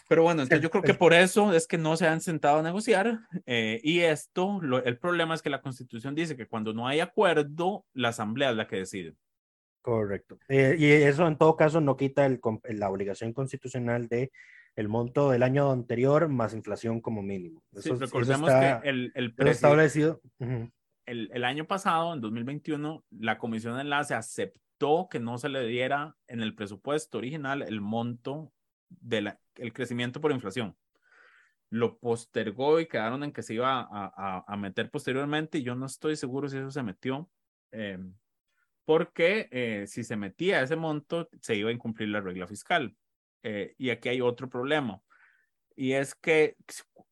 [0.09, 2.63] Pero bueno, entonces yo creo que por eso es que no se han sentado a
[2.63, 7.87] negociar y esto, el problema es que la constitución dice que cuando no hay acuerdo,
[7.95, 9.15] la asamblea es la que decide.
[9.83, 10.39] Correcto.
[10.49, 12.41] Eh, y eso en todo caso no quita el,
[12.71, 14.31] la obligación constitucional de
[14.77, 17.63] el monto del año anterior más inflación como mínimo.
[17.73, 20.23] Eso, recordemos que el, el establecido.
[20.39, 25.67] el, el, año pasado, en 2021, la Comisión de Enlace aceptó que no se le
[25.67, 28.53] diera en el presupuesto original el monto
[28.89, 30.77] del el crecimiento por inflación.
[31.71, 35.75] Lo postergó y quedaron en que se iba a, a, a meter posteriormente y yo
[35.75, 37.29] no estoy seguro si eso se metió.
[37.73, 37.99] Eh,
[38.85, 42.97] porque eh, si se metía ese monto, se iba a incumplir la regla fiscal.
[43.43, 45.03] Eh, y aquí hay otro problema,
[45.77, 46.57] y es que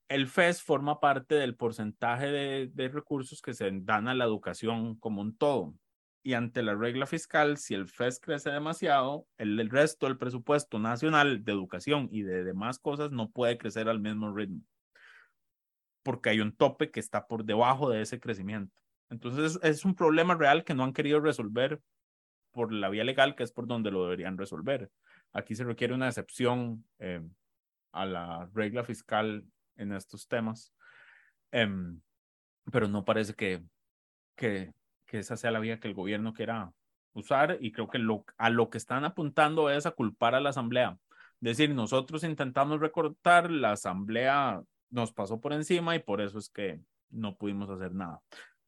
[0.09, 5.20] el FES forma parte del porcentaje de, recursos que se dan a la educación como
[5.22, 5.74] un todo.
[6.22, 10.78] Y ante la regla fiscal, si el FES crece demasiado, el, el resto del presupuesto
[10.78, 14.61] nacional de educación y de demás cosas no puede crecer al mismo ritmo,
[16.02, 18.79] porque hay un tope que está por debajo de ese crecimiento.
[19.10, 21.80] Entonces es un problema real que no han querido resolver
[22.52, 24.90] por la vía legal, que es por donde lo deberían resolver.
[25.32, 27.22] Aquí se requiere una excepción eh,
[27.92, 29.44] a la regla fiscal
[29.76, 30.72] en estos temas,
[31.50, 32.00] em,
[32.70, 33.62] pero no parece que,
[34.36, 34.72] que,
[35.12, 36.72] esa sea la vía que el gobierno quiera
[37.14, 37.98] usar y creo que
[38.38, 40.96] a lo que están apuntando es a culpar a la Asamblea.
[41.40, 46.48] Es decir, nosotros intentamos recortar, la Asamblea nos pasó por encima y por eso es
[46.48, 48.20] que no pudimos hacer nada.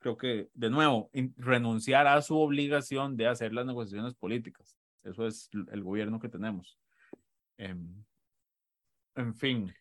[0.03, 4.77] Creo que, de nuevo, renunciar a su obligación de hacer las negociaciones políticas.
[5.05, 6.79] Eso es el gobierno que tenemos.
[7.57, 8.05] Em,
[9.15, 9.73] en fin.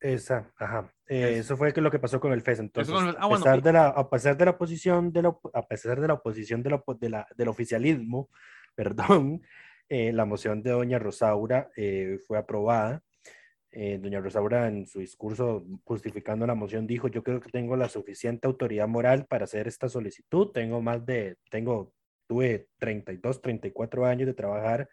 [0.00, 0.92] Esa, ajá.
[1.06, 2.58] Eh, eso fue lo que pasó con el FES.
[2.58, 6.00] Entonces, ah, a, pesar de la, a pesar de la oposición, de la, a pesar
[6.00, 8.28] de la oposición de, de la, del oficialismo,
[8.74, 9.42] perdón,
[9.88, 13.02] eh, la moción de doña Rosaura eh, fue aprobada.
[14.00, 18.46] Doña Rosaura en su discurso justificando la moción dijo, yo creo que tengo la suficiente
[18.46, 20.50] autoridad moral para hacer esta solicitud.
[20.52, 21.92] Tengo más de, tengo,
[22.26, 24.88] tuve 32, 34 años de trabajar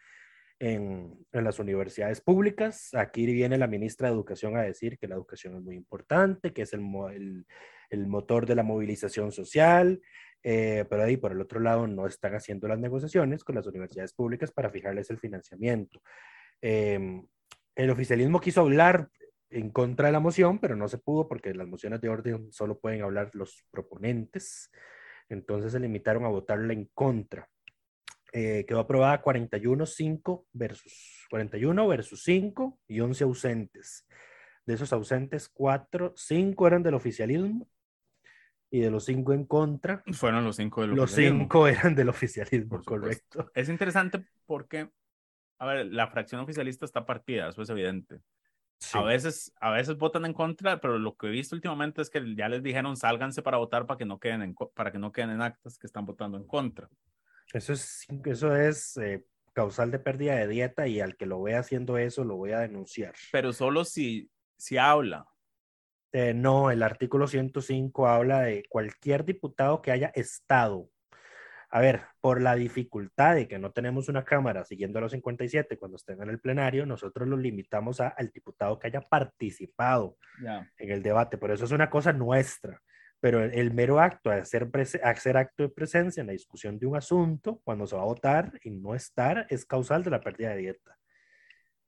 [0.59, 2.93] en, las universidades públicas.
[2.93, 6.63] Aquí viene la ministra de Educación a decir que la educación es muy importante, que
[6.63, 7.45] es el,
[7.89, 10.01] el, motor de la movilización social,
[10.43, 14.13] eh, pero ahí por el otro lado no están haciendo las negociaciones con las universidades
[14.13, 16.01] públicas para fijarles el financiamiento.
[16.61, 17.25] Em,
[17.75, 19.09] el oficialismo quiso hablar
[19.49, 22.79] en contra de la moción, pero no se pudo porque las mociones de orden solo
[22.79, 24.71] pueden hablar los proponentes.
[25.29, 27.49] Entonces se limitaron a votarla en contra.
[28.31, 34.07] Eh, quedó aprobada 41, 5 versus 41 versus 5 y 11 ausentes.
[34.65, 37.69] De esos ausentes, 4, 5 eran del oficialismo
[38.71, 40.03] y de los 5 en contra.
[40.13, 41.37] Fueron los 5 del los oficialismo.
[41.37, 43.51] Los 5 eran del oficialismo, correcto.
[43.53, 44.89] Es interesante porque,
[45.63, 48.19] a ver, la fracción oficialista está partida, eso es evidente.
[48.91, 52.35] A, veces, a veces votan en contra, pero lo que he visto últimamente es que
[52.35, 55.29] ya les dijeron sálganse para votar para que no queden en, para que no queden
[55.29, 56.89] en actas que están votando en contra.
[57.53, 61.59] Eso es, eso es eh, causal de pérdida de dieta y al que lo vea
[61.59, 63.13] haciendo eso lo voy a denunciar.
[63.31, 65.27] Pero solo si, si habla.
[66.11, 70.89] Eh, no, el artículo 105 habla de cualquier diputado que haya estado.
[71.75, 75.79] A ver, por la dificultad de que no tenemos una cámara siguiendo a los 57
[75.79, 80.17] cuando estén en el plenario, nosotros lo limitamos a, al diputado que haya participado
[80.77, 81.39] en el debate.
[81.39, 82.79] Por eso es una cosa nuestra
[83.23, 84.69] pero el mero acto de hacer,
[85.01, 88.51] hacer acto de presencia en la discusión de un asunto, cuando se va a votar
[88.65, 90.97] y no estar, es causal de la pérdida de dieta.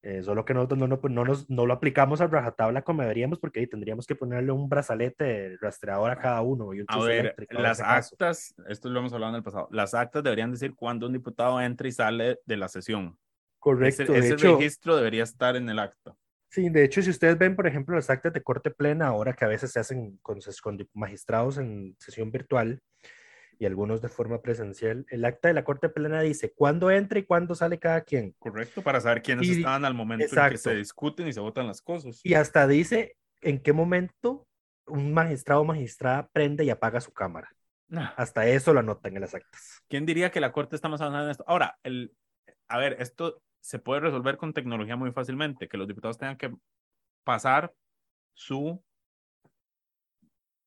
[0.07, 3.01] Eh, solo que nosotros no, no, pues, no, nos, no lo aplicamos a rajatabla como
[3.01, 6.75] deberíamos, porque ahí tendríamos que ponerle un brazalete rastreador a cada uno.
[6.75, 10.21] Y un a ver, las actas, esto lo hemos hablado en el pasado, las actas
[10.21, 13.17] deberían decir cuándo un diputado entra y sale de la sesión.
[13.57, 14.03] Correcto.
[14.03, 16.15] Ese, ese registro debería estar en el acta.
[16.49, 19.43] Sí, de hecho, si ustedes ven, por ejemplo, las actas de corte plena, ahora que
[19.43, 20.37] a veces se hacen con,
[20.93, 22.79] magistrados en sesión virtual
[23.59, 27.23] y algunos de forma presencial, el acta de la corte plena dice cuándo entra y
[27.23, 28.33] cuándo sale cada quien.
[28.39, 31.81] Correcto, para saber quiénes estaban al momento en que se discuten y se votan las
[31.81, 32.21] cosas.
[32.23, 34.47] Y hasta dice en qué momento
[34.87, 37.49] un magistrado o magistrada prende y apaga su cámara.
[37.91, 38.13] Ah.
[38.17, 39.83] Hasta eso lo anotan en las actas.
[39.87, 41.43] ¿Quién diría que la corte está más avanzada en esto?
[41.47, 42.13] Ahora, el,
[42.67, 46.53] a ver, esto se puede resolver con tecnología muy fácilmente, que los diputados tengan que
[47.23, 47.73] pasar
[48.33, 48.83] su,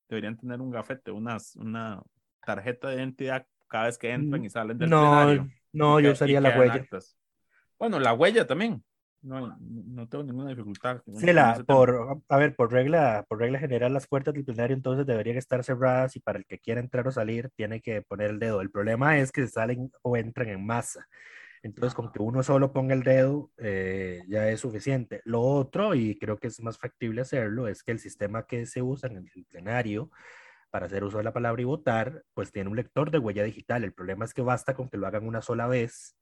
[0.08, 2.02] deberían tener un gafete, unas, una
[2.48, 6.58] tarjeta de identidad cada vez que entran y salen del no, No, yo usaría la
[6.58, 6.86] huella.
[7.78, 8.82] Bueno, la huella también.
[9.20, 11.02] No, no tengo ninguna dificultad.
[11.16, 15.04] Sí, la, por, a ver, por regla, por regla general, las puertas del plenario entonces
[15.04, 18.38] deberían estar cerradas y para el que quiera entrar o salir tiene que poner el
[18.38, 18.62] dedo.
[18.62, 21.06] El problema es que salen o entran en masa.
[21.62, 25.20] Entonces, con que uno solo ponga el dedo eh, ya es suficiente.
[25.24, 28.80] Lo otro, y creo que es más factible hacerlo, es que el sistema que se
[28.80, 30.10] usa en el plenario
[30.70, 33.84] para hacer uso de la palabra y votar, pues tiene un lector de huella digital.
[33.84, 36.16] El problema es que basta con que lo hagan una sola vez.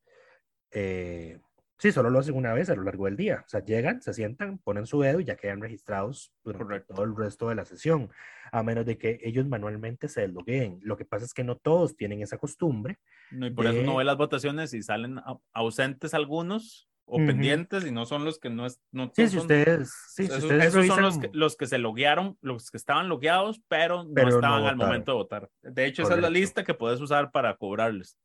[0.71, 1.41] Eh,
[1.79, 3.43] sí, solo lo hacen una vez a lo largo del día.
[3.45, 7.17] O sea, llegan, se sientan, ponen su dedo y ya quedan registrados durante todo el
[7.17, 8.11] resto de la sesión,
[8.53, 10.79] a menos de que ellos manualmente se deslogueen.
[10.83, 12.99] Lo que pasa es que no todos tienen esa costumbre.
[13.31, 15.21] No, y por eso no ve las votaciones y salen
[15.53, 19.93] ausentes algunos o pendientes y no son los que no es no sí, si ustedes,
[20.09, 23.09] sí, esos, si ustedes esos son los que, los que se loguearon los que estaban
[23.09, 26.75] logueados pero no estaban al momento de votar de hecho esa es la lista que
[26.75, 28.19] puedes usar para cobrarles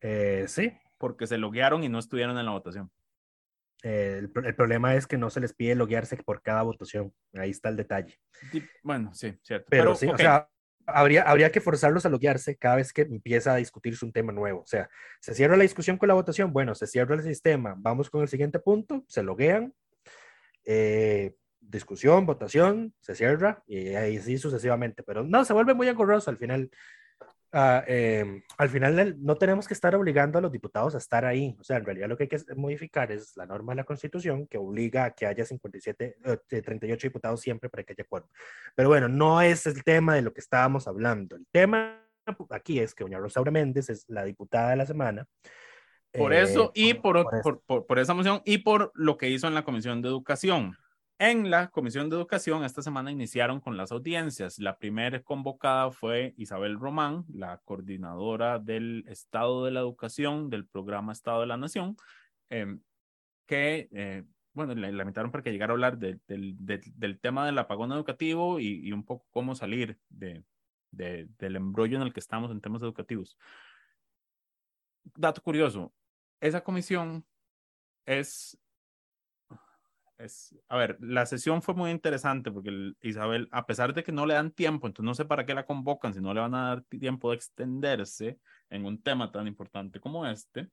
[0.00, 0.72] eh, sí
[1.04, 2.90] porque se loguearon y no estuvieron en la votación.
[3.82, 7.12] Eh, el, problema es que no se les pide loguearse por cada votación.
[7.34, 8.18] Ahí está el detalle.
[8.82, 9.66] Bueno, sí, cierto.
[9.68, 10.48] Pero, sí, o sea,
[10.86, 14.60] habría, habría que forzarlos a loguearse cada vez que empieza a discutirse un tema nuevo.
[14.60, 14.88] O sea,
[15.20, 18.28] se cierra la discusión con la votación, bueno, se cierra el sistema, vamos con el
[18.28, 19.74] siguiente punto, se loguean,
[20.64, 25.02] eh, discusión, votación, se cierra y ahí sí sucesivamente.
[25.02, 26.70] Pero no, se vuelve muy engorroso al final
[27.54, 31.56] ah, em, al final no tenemos que estar obligando a los diputados a estar ahí.
[31.58, 34.46] O sea, en realidad lo que hay que modificar es la norma de la Constitución
[34.46, 38.28] que obliga a que haya 57, 38 eh, diputados siempre para que haya acuerdo.
[38.74, 41.36] Pero bueno, no es el tema de lo que estábamos hablando.
[41.36, 42.04] El tema
[42.50, 45.26] aquí es que doña Rosaura Méndez es la diputada de la semana.
[46.12, 49.54] Por eso eh, y por, por, por, esa moción y por lo que hizo en
[49.54, 50.76] la Comisión de Educación.
[51.18, 54.58] En la Comisión de Educación esta semana iniciaron con las audiencias.
[54.58, 61.12] La primera convocada fue Isabel Román, la coordinadora del Estado de la Educación del programa
[61.12, 61.96] Estado de la Nación,
[62.50, 62.80] em,
[63.46, 66.20] que, eh, bueno, la, invitaron para que llegara a hablar del,
[67.20, 70.44] tema del apagón educativo y, y un poco cómo salir de,
[70.90, 73.38] del embrollo en el que estamos en temas educativos.
[75.16, 75.92] Dato curioso,
[76.40, 77.24] esa comisión
[78.06, 78.58] es
[80.18, 84.26] es, a ver, la sesión fue muy interesante porque Isabel, a pesar de que no
[84.26, 86.68] le dan tiempo, entonces no sé para qué la convocan si no le van a
[86.68, 88.38] dar tiempo de extenderse
[88.70, 90.68] en un tema tan importante como este.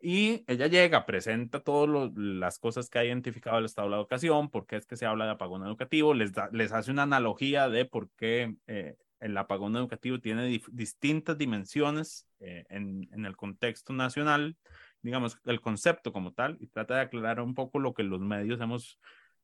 [0.00, 4.50] Y ella llega, presenta todas las cosas que ha identificado el Estado de la Educación,
[4.50, 7.86] por qué es que se habla de apagón educativo, les, les hace una analogía de
[7.86, 14.56] por qué eh, el apagón educativo tiene distintas dimensiones eh, en, en el contexto nacional
[15.04, 18.60] digamos, el concepto como tal y trata de aclarar un poco lo que los medios
[18.60, 18.98] hemos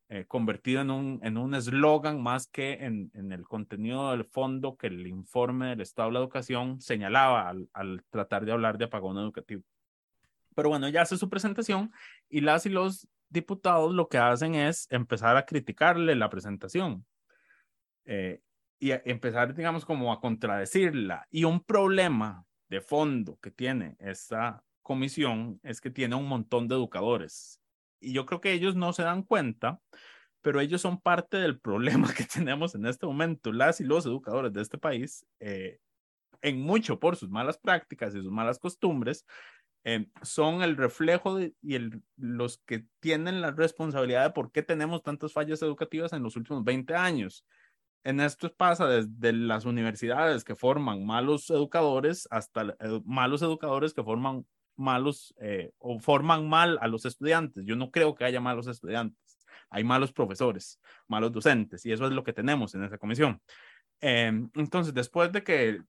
[0.09, 4.77] eh, convertido en un en un eslogan más que en, en, el contenido del fondo
[4.77, 8.87] que el informe del Estado de la Educación señalaba al, al tratar de hablar de
[8.87, 9.63] apagón educativo.
[10.57, 11.93] Pero bueno, ya hace su presentación
[12.29, 17.07] y las y los diputados lo que hacen es empezar a criticarle la presentación
[18.05, 18.41] eh,
[18.81, 21.29] y empezar, digamos, como a contradecirla.
[21.31, 26.75] Y un problema de fondo que tiene esta comisión es que tiene un montón de
[26.75, 27.61] educadores.
[28.01, 29.81] Y yo creo que ellos no se dan cuenta,
[30.43, 33.53] pero ellos son parte del problema que tenemos en este momento.
[33.53, 35.79] Las y los educadores de este país, eh,
[36.43, 39.25] en mucho por sus malas prácticas y sus malas costumbres,
[39.85, 44.65] eh, son el reflejo de, y el, los que tienen la responsabilidad de por qué
[44.65, 47.47] tenemos tantas fallas educativas en los últimos 20 años.
[48.03, 54.03] En esto pasa desde las universidades que forman malos educadores hasta eh, malos educadores que
[54.03, 54.47] forman
[54.81, 57.65] malos eh, o forman mal a los estudiantes.
[57.65, 59.39] Yo no creo que haya malos estudiantes.
[59.71, 63.41] Hay malos profesores, malos docentes, y eso es lo que tenemos en esa comisión.
[64.01, 65.81] Em, entonces, después de que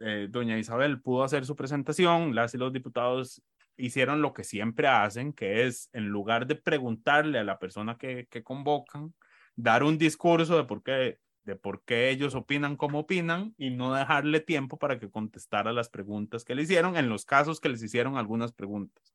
[0.00, 3.42] eh, doña Isabel pudo hacer su presentación, las y los diputados
[3.76, 8.26] hicieron lo que siempre hacen, que es, en lugar de preguntarle a la persona que,
[8.30, 9.14] que convocan,
[9.56, 13.94] dar un discurso de por qué de por qué ellos opinan como opinan y no
[13.94, 17.82] dejarle tiempo para que contestara las preguntas que le hicieron en los casos que les
[17.82, 19.14] hicieron algunas preguntas,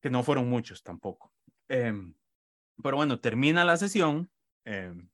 [0.00, 1.32] que no fueron muchos tampoco.
[1.68, 2.14] Em,
[2.82, 4.30] pero bueno, termina la sesión.
[4.64, 5.08] Em,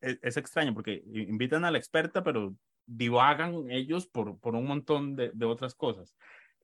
[0.00, 2.54] e, es, extraño porque invitan a la experta, pero
[2.86, 6.14] divagan ellos por, por un montón de, de otras cosas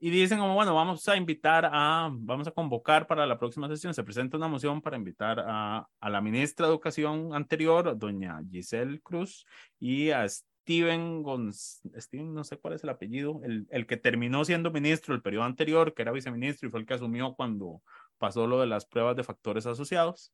[0.00, 3.92] y dicen como, bueno, vamos a invitar a, vamos a convocar para la próxima sesión,
[3.92, 9.00] se presenta una moción para invitar a, a la ministra de Educación anterior, doña Giselle
[9.00, 9.46] Cruz,
[9.78, 14.44] y a Steven Gonz Steven, no sé cuál es el apellido, el, el que terminó
[14.44, 17.82] siendo ministro el periodo anterior, que era viceministro y fue el que asumió cuando
[18.18, 20.32] pasó lo de las pruebas de factores asociados.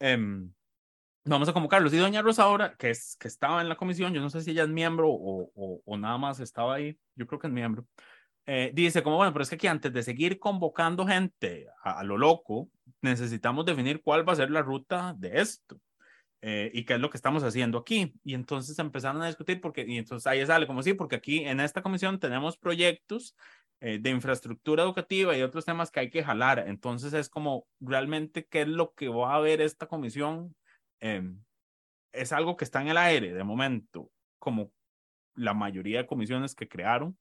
[0.00, 0.52] Um,
[1.24, 1.94] vamos a convocarlos.
[1.94, 4.50] Y doña Rosa ahora, que, es, que estaba en la comisión, yo no sé si
[4.50, 7.86] ella es miembro o, o, o nada más estaba ahí, yo creo que es miembro.
[8.46, 12.18] Eh, dice como, bueno, pero es que aquí antes de seguir convocando gente a, lo
[12.18, 12.68] loco,
[13.00, 15.80] necesitamos definir cuál va a ser la ruta de esto
[16.42, 18.14] eh, y qué es lo que estamos haciendo aquí.
[18.22, 21.60] Y entonces empezaron a discutir porque, y entonces ahí sale como sí, porque aquí en
[21.60, 23.34] esta comisión tenemos proyectos
[23.80, 26.64] eh, de infraestructura educativa y otros temas que hay que jalar.
[26.66, 30.54] Entonces es como realmente qué es lo que va a ver esta comisión.
[31.00, 31.42] Em,
[32.12, 34.70] es algo que está en el aire de momento, como
[35.34, 37.16] la mayoría de comisiones que crearon.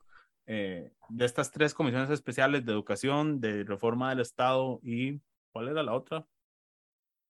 [0.46, 5.22] Eh, de estas tres comisiones especiales de educación, de reforma del Estado y
[5.52, 6.26] ¿cuál era la otra?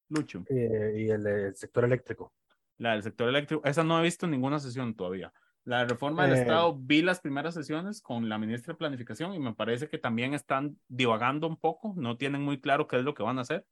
[0.09, 0.43] Lucho.
[0.49, 2.33] Eh, y el, sector eléctrico.
[2.77, 5.31] La del sector eléctrico, esa no he visto ninguna sesión todavía.
[5.63, 9.39] La reforma del eh, Estado, vi las primeras sesiones con la ministra de Planificación y
[9.39, 13.13] me parece que también están divagando un poco, no tienen muy claro qué es lo
[13.13, 13.65] que van a hacer.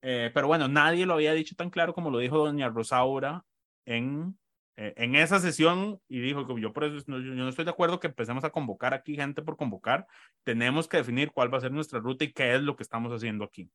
[0.00, 3.44] pero bueno, nadie lo había dicho tan claro como lo dijo doña Rosaura
[3.86, 4.38] en
[4.76, 8.08] en esa sesión y dijo que yo por eso yo no estoy de acuerdo que
[8.08, 10.06] empecemos a convocar aquí gente por convocar.
[10.42, 13.12] Tenemos que definir cuál va a ser nuestra ruta y qué es lo que estamos
[13.12, 13.70] haciendo aquí.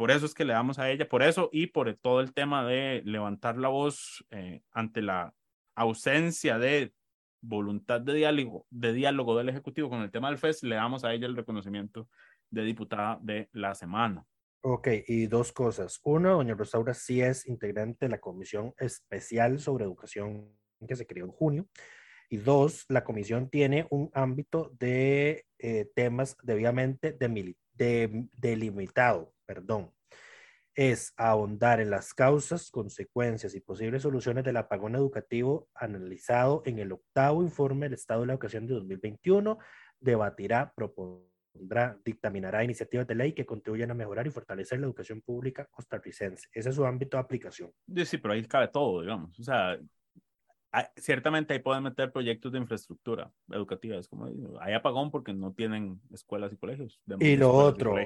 [0.00, 2.64] Por eso es que le damos a ella, por eso y por todo el tema
[2.64, 5.34] de levantar la voz eh, ante la
[5.74, 6.94] ausencia de
[7.42, 11.12] voluntad de diálogo, de diálogo del Ejecutivo con el tema del FES, le damos a
[11.12, 12.08] ella el reconocimiento
[12.48, 14.24] de diputada de la semana.
[14.62, 16.00] Ok, y dos cosas.
[16.04, 20.52] Una, doña Rosaura sí es integrante de la Comisión Especial sobre Educación
[20.86, 21.66] que se creó en junio.
[22.28, 27.16] Y dos, la comisión tiene un ámbito de eh, temas debidamente
[27.76, 29.92] delimitado, perdón.
[30.74, 36.92] Es ahondar en las causas, consecuencias y posibles soluciones del apagón educativo analizado en el
[36.92, 39.58] octavo informe del Estado de la Educación de 2021.
[39.98, 40.72] Debatirá,
[41.50, 46.48] propondrá, dictaminará iniciativas de ley que contribuyan a mejorar y fortalecer la educación pública costarricense.
[46.52, 47.72] Ese es su ámbito de aplicación.
[48.04, 49.38] Sí, pero ahí cabe todo, digamos.
[49.38, 49.78] O sea,
[50.96, 53.96] ciertamente ahí pueden meter proyectos de infraestructura educativa.
[53.96, 54.28] Es como,
[54.60, 57.00] hay apagón porque no tienen escuelas y colegios.
[57.18, 57.96] Y lo otro,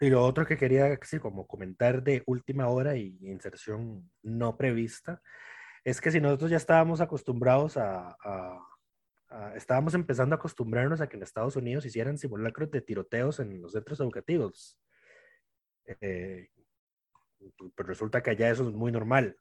[0.00, 5.22] y, lo otro que quería sí, como comentar de última hora y inserción no prevista,
[5.84, 8.16] es que si nosotros ya estábamos acostumbrados a,
[9.54, 13.72] estábamos empezando a acostumbrarnos a que en Estados Unidos hicieran simulacros de tiroteos en los
[13.72, 14.78] centros educativos.
[16.00, 16.48] Eh,
[17.74, 19.36] pues resulta que allá eso es muy normal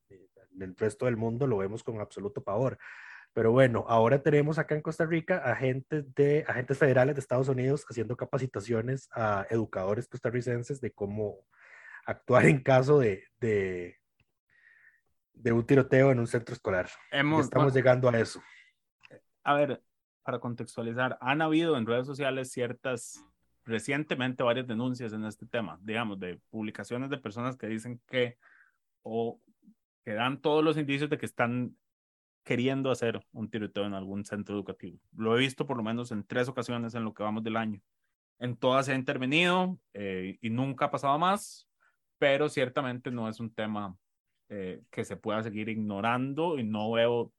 [0.56, 2.78] en el resto del mundo lo vemos con absoluto pavor.
[3.34, 7.86] Pero bueno, ahora tenemos acá en Costa Rica agentes, de, agentes federales de Estados Unidos
[7.88, 11.46] haciendo capacitaciones a educadores costarricenses de cómo
[12.06, 13.98] actuar en caso de, de,
[15.34, 16.90] de un tiroteo en un centro escolar.
[17.40, 18.42] estamos llegando a eso.
[19.44, 19.82] A ver,
[20.24, 23.26] para contextualizar, han habido en redes sociales ciertas,
[23.66, 28.38] recientemente varias denuncias en este tema, digamos, de publicaciones de personas que dicen que
[29.02, 29.42] o
[30.04, 31.76] que dan todos los indicios de que están
[32.44, 35.00] queriendo hacer un tiroteo en algún centro educativo.
[35.16, 37.82] Lo he visto por lo menos en tres ocasiones en lo que vamos del año.
[38.40, 41.68] En todas ha intervenido eh, y nunca ha pasado más,
[42.18, 43.98] pero ciertamente no es un tema
[44.48, 47.34] eh, que se pueda seguir ignorando y no veo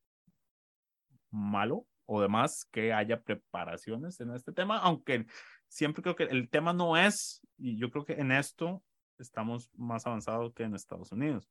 [1.30, 5.26] malo o demás que haya preparaciones en este tema, aunque
[5.68, 8.82] siempre creo que el tema no es, y yo creo que en esto
[9.18, 11.48] estamos más avanzados que en Estados Unidos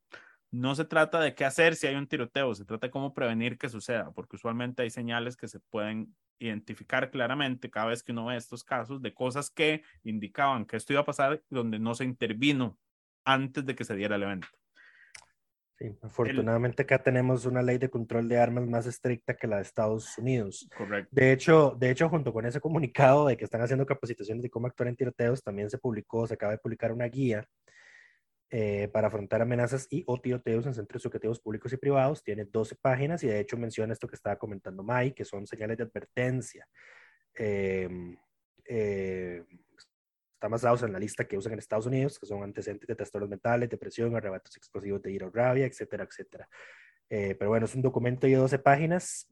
[0.51, 3.57] no se trata de qué hacer si hay un tiroteo, se trata de cómo prevenir
[3.57, 8.25] que suceda, porque usualmente hay señales que se pueden identificar claramente cada vez que uno
[8.25, 12.05] ve estos casos de cosas que indicaban que esto iba a pasar donde no se
[12.05, 12.77] intervino
[13.25, 14.47] antes de que se diera el evento.
[15.79, 19.61] Sí, afortunadamente acá tenemos una ley de control de armas más estricta que la de
[19.61, 20.67] Estados Unidos.
[20.75, 21.09] Correcto.
[21.09, 24.67] De hecho, de hecho, junto con ese comunicado de que están haciendo capacitaciones de cómo
[24.67, 27.47] actuar en tiroteos, también se publicó, se acaba de publicar una guía
[28.49, 32.25] eh, para afrontar amenazas y o tiroteos en centros educativos públicos y privados.
[32.25, 35.77] Tiene 12 páginas y de hecho menciona esto que estaba comentando Mike, que son señales
[35.77, 36.67] de advertencia.
[37.35, 37.87] Eh,
[38.65, 39.45] eh,
[40.39, 43.29] están basados en la lista que usan en Estados Unidos, que son antecedentes de trastornos
[43.29, 46.47] mentales, depresión, arrebatos explosivos de ira o rabia, etcétera, etcétera.
[47.09, 49.27] pero bueno, es un documento de 12 páginas.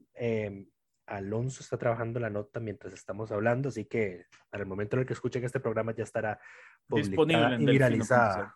[1.06, 5.06] Alonso está trabajando la nota mientras estamos hablando, así que para el momento en el
[5.06, 6.38] que escuchen este programa ya estará
[6.86, 8.54] disponible y viralizada.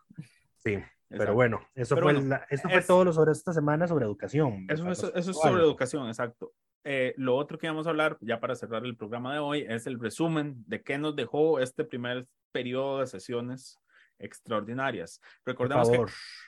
[0.59, 0.79] Sí,
[1.09, 2.13] pero bueno, eso fue,
[2.51, 4.67] eso fue todo lo sobre esta semana sobre educación.
[4.69, 6.53] Eso, eso, es sobre educación, exacto.
[6.85, 9.87] Eh, lo otro que vamos a hablar, ya para cerrar el programa de hoy, es
[9.87, 13.81] el resumen de qué nos dejó este primer periodo de sesiones
[14.19, 15.21] extraordinarias.
[15.45, 15.91] Recordemos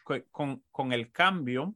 [0.07, 1.75] que con, con el cambio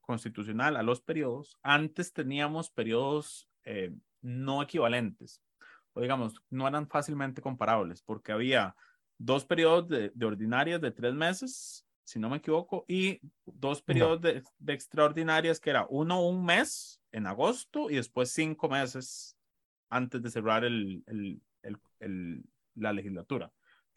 [0.00, 5.42] constitucional a los periodos, antes teníamos periodos eh, no equivalentes,
[5.94, 8.76] o digamos, no eran fácilmente comparables, porque había
[9.18, 14.20] dos periodos de, de ordinarias de tres meses, si no me equivoco, y dos periodos
[14.20, 19.36] de, extraordinarias que era uno un mes en agosto y después cinco meses
[19.88, 22.44] antes de cerrar el, el,
[22.74, 23.52] la legislatura.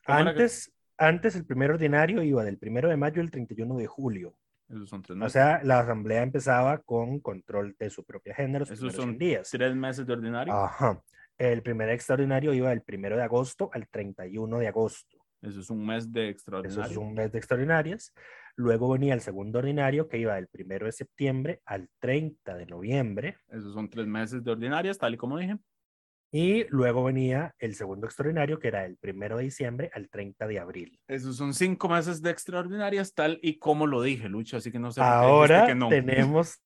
[0.06, 4.36] Antes, antes el primer ordinario iba del primero de mayo al 31 de julio.
[4.70, 5.32] Esos son tres meses.
[5.32, 8.66] O sea, la asamblea empezaba con control de su propia género.
[8.66, 9.50] Esos son días.
[9.52, 10.54] Tres meses de ordinario.
[10.54, 11.02] Ajá.
[11.38, 15.18] El primer extraordinario iba del primero de agosto al 31 de agosto.
[15.42, 16.86] Eso es un mes de extraordinarias.
[16.86, 18.14] Eso es un mes de extraordinarias.
[18.56, 23.38] Luego venía el segundo ordinario que iba del primero de septiembre al 30 de noviembre.
[23.50, 25.58] Esos son tres meses de ordinarias, tal y como dije.
[26.32, 30.60] Y luego venía el segundo extraordinario, que era del primero de diciembre al 30 de
[30.60, 31.00] abril.
[31.08, 34.92] Esos son cinco meses de extraordinarias, tal y como lo dije, Lucho, así que no
[34.92, 35.02] sé.
[35.02, 36.60] Ahora tenemos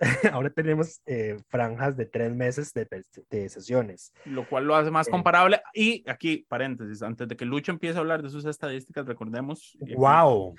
[0.32, 4.12] ahora tenemos eh, franjas de tres meses de, de, sesiones.
[4.24, 5.60] Lo cual lo hace más eh, comparable.
[5.74, 9.76] Y aquí, paréntesis, antes de que Lucho empiece a hablar de sus estadísticas, recordemos.
[9.96, 10.54] ¡Wow!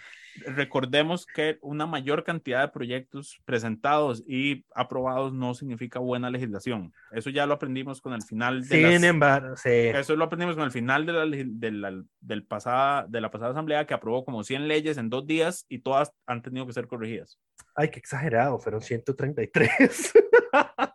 [0.47, 6.91] Recordemos que una mayor cantidad de proyectos presentados y aprobados no significa buena legislación.
[7.11, 9.69] Eso ya lo aprendimos con el final de Sin embargo, sí.
[9.69, 13.51] Eso lo aprendimos con el final de la, de la, del pasada, de la pasada
[13.51, 16.88] asamblea que aprobó como 100 leyes en dos días y todas han tenido que ser
[16.88, 17.39] corregidas.
[17.76, 18.82] Ay, qué exagerado, fueron
[19.16, 20.14] 133.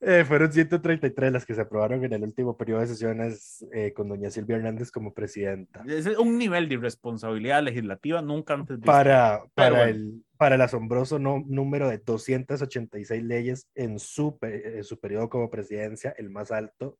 [0.00, 4.08] eh, fueron 133 las que se aprobaron en el último periodo de sesiones eh, con
[4.08, 5.82] doña Silvia Hernández como presidenta.
[5.86, 11.44] Es un nivel de irresponsabilidad legislativa nunca antes Para, para, el, para el asombroso no,
[11.46, 16.98] número de 286 leyes en su, en su periodo como presidencia, el más alto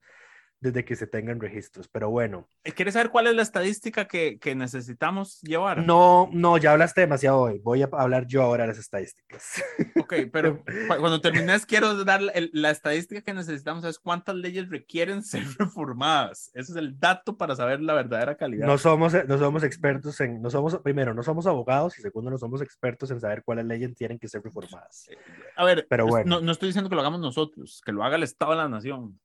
[0.61, 1.89] desde que se tengan registros.
[1.89, 2.49] Pero bueno.
[2.63, 5.85] ¿Quieres saber cuál es la estadística que, que necesitamos llevar?
[5.85, 7.59] No, no, ya hablaste demasiado hoy.
[7.59, 9.63] Voy a hablar yo ahora de las estadísticas.
[9.99, 15.45] Ok, pero cuando termines quiero dar la estadística que necesitamos es cuántas leyes requieren ser
[15.59, 16.51] reformadas.
[16.55, 18.67] Ese es el dato para saber la verdadera calidad.
[18.67, 22.39] No somos, no somos expertos en, no somos, primero, no somos abogados y segundo, no
[22.39, 25.09] somos expertos en saber cuáles leyes tienen que ser reformadas.
[25.57, 26.37] A ver, pero bueno.
[26.37, 28.69] no, no estoy diciendo que lo hagamos nosotros, que lo haga el Estado de la
[28.69, 29.19] Nación.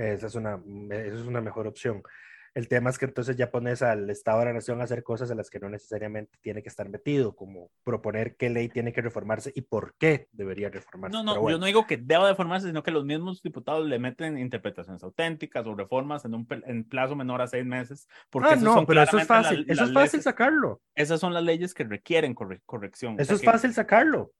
[0.00, 2.02] Esa es una, esa es una mejor opción.
[2.52, 5.30] El tema es que entonces ya pones al Estado de la Nación a hacer cosas
[5.30, 9.02] en las que no necesariamente tiene que estar metido, como proponer qué ley tiene que
[9.02, 11.16] reformarse y por qué debería reformarse.
[11.16, 14.36] No, no, yo no digo que deba reformarse, sino que los mismos diputados le meten
[14.36, 18.08] interpretaciones auténticas o reformas en un en plazo menor a seis meses.
[18.30, 20.80] Porque ah, no, pero eso es fácil, eso es fácil sacarlo.
[20.96, 23.14] Esas son las leyes que requieren corrección.
[23.20, 24.32] Eso es fácil sacarlo.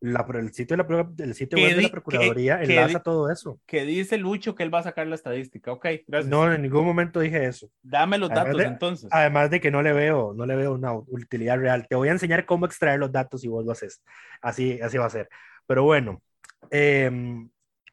[0.00, 3.58] La, el sitio, de la, el sitio web de la Procuraduría enlaza todo eso.
[3.66, 5.72] Que dice Lucho que él va a sacar la estadística.
[5.72, 6.30] Ok, gracias.
[6.30, 7.70] No, en ningún momento dije eso.
[7.82, 9.08] Dame los datos entonces.
[9.10, 11.86] Además de que no le veo, no le veo una utilidad real.
[11.88, 14.02] Te voy a enseñar cómo extraer los datos y vos lo haces.
[14.42, 15.30] Así, así va a ser.
[15.66, 16.22] Pero bueno,
[16.70, 17.48] em,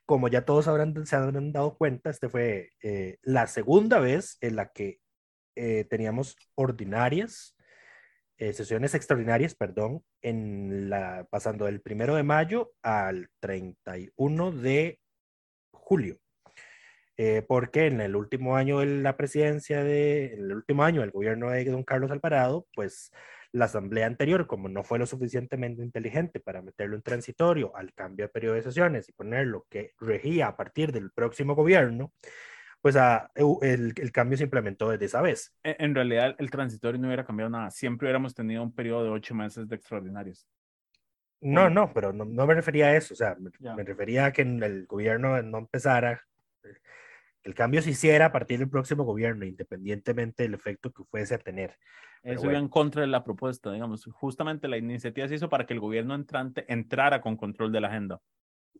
[0.05, 4.57] como ya todos habrán, se habrán dado cuenta, este fue eh, la segunda vez en
[4.57, 4.99] la que
[5.55, 7.52] eh, teníamos ordinarias
[8.43, 14.99] eh, sesiones extraordinarias, perdón, en la, pasando del primero de mayo al 31 de
[15.71, 16.19] julio.
[17.15, 21.11] Eh, porque en el último año de la presidencia de, en el último año del
[21.11, 23.11] gobierno de don Carlos Alvarado, pues
[23.53, 28.25] la asamblea anterior, como no fue lo suficientemente inteligente para meterlo en transitorio al cambio
[28.25, 32.11] de periodo de sesiones y ponerlo que regía a partir del próximo gobierno,
[32.84, 32.97] pues
[33.36, 35.55] el, el, cambio se implementó desde esa vez.
[35.63, 39.09] E, en realidad el transitorio no hubiera cambiado nada, siempre hubiéramos tenido un periodo de
[39.09, 40.45] ocho meses de extraordinarios.
[41.39, 44.41] No, no, pero no, no me refería a eso, o sea, me, refería a que
[44.41, 46.23] el gobierno no empezara,
[47.43, 51.39] el cambio se hiciera a partir del próximo gobierno, independientemente del efecto que fuese a
[51.39, 51.77] tener.
[52.21, 55.73] Eso iba en contra de la propuesta, digamos, justamente la iniciativa se hizo para que
[55.73, 58.19] el gobierno entrante entrara con control de la agenda.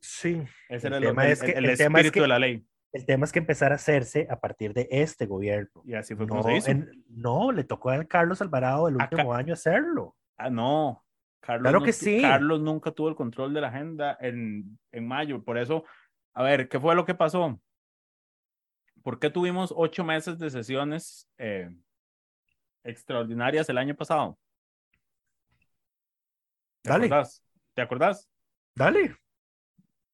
[0.02, 0.44] Sí.
[0.68, 2.66] Ese era el, tema es que, el, espíritu de la ley.
[2.94, 5.82] El tema es que empezar a hacerse a partir de este gobierno.
[5.84, 6.72] Y así fue no, como se hizo.
[7.10, 10.16] no, le tocó a Carlos Alvarado el último año hacerlo.
[10.38, 11.04] Ah, no.
[11.40, 12.22] Carlos claro que sí.
[12.22, 15.44] Carlos nunca tuvo el control de la agenda en, en mayo.
[15.44, 15.84] Por eso,
[16.34, 17.60] a ver, ¿qué fue lo que pasó?
[19.02, 21.70] ¿Por qué tuvimos ocho meses de sesiones eh,
[22.84, 24.38] extraordinarias el año pasado?
[26.84, 27.08] ¿Te Dale.
[27.08, 27.44] Acordás?
[27.74, 28.30] ¿Te acordás?
[28.76, 29.18] Dale.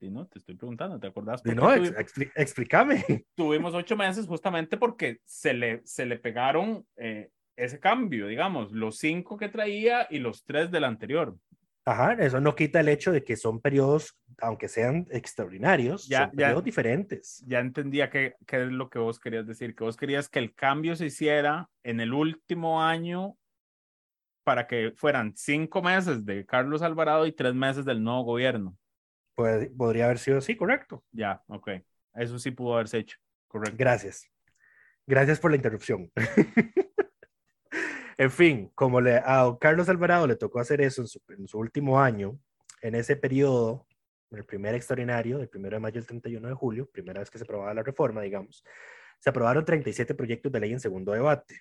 [0.02, 1.43] Y no, te estoy preguntando, ¿te acordás?
[1.45, 3.04] no, explícame.
[3.36, 8.97] Tuvimos ocho meses justamente porque se le, se le pegaron eh, ese cambio, digamos, los
[8.97, 11.36] cinco que traía y los tres del anterior.
[11.86, 16.32] Ajá, eso no quita el hecho de que son periodos, aunque sean extraordinarios, ya, son
[16.32, 17.43] periodos diferentes.
[17.47, 20.95] Ya entendía qué es lo que vos querías decir, que vos querías que el cambio
[20.95, 23.36] se hiciera en el último año
[24.43, 28.78] para que fueran cinco meses de Carlos Alvarado y tres meses del nuevo gobierno
[29.78, 31.04] podría haber sido así, correcto.
[31.12, 31.70] Ya, ok.
[32.16, 33.18] Eso sí pudo haberse hecho,
[33.48, 33.76] correcto.
[33.78, 34.28] Gracias.
[35.08, 36.12] Gracias por la interrupción.
[38.18, 42.40] en fin, como le, a Carlos Alvarado le tocó hacer eso en su, último año,
[42.82, 43.88] en ese periodo,
[44.32, 47.44] el primer extraordinario, del 1 de mayo al 31 de julio, primera vez que se
[47.44, 48.64] aprobaba la reforma, digamos,
[49.20, 51.60] se aprobaron 37 proyectos de ley en segundo debate.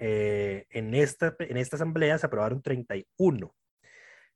[0.00, 3.54] Eh, en, esta, en esta asamblea se aprobaron 31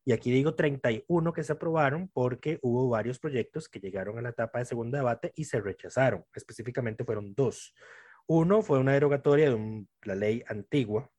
[0.05, 4.31] y aquí digo 31 que se aprobaron porque hubo varios proyectos que llegaron a la
[4.31, 6.25] etapa de segundo debate y se rechazaron.
[6.35, 7.75] Específicamente fueron dos.
[8.27, 11.11] Uno fue una derogatoria de la ley antigua,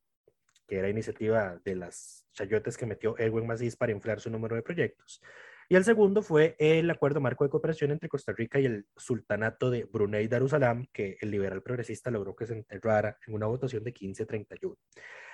[0.68, 4.64] que era iniciativa de las chayotes que metió Erwin Macís para inflar su número de
[4.64, 5.22] proyectos.
[5.70, 9.70] Y el segundo fue el acuerdo marco de cooperación entre Costa Rica y el sultanato
[9.70, 13.94] de Brunei Darussalam, que el liberal progresista logró que se enterrara en una votación de
[13.94, 14.78] 15-31.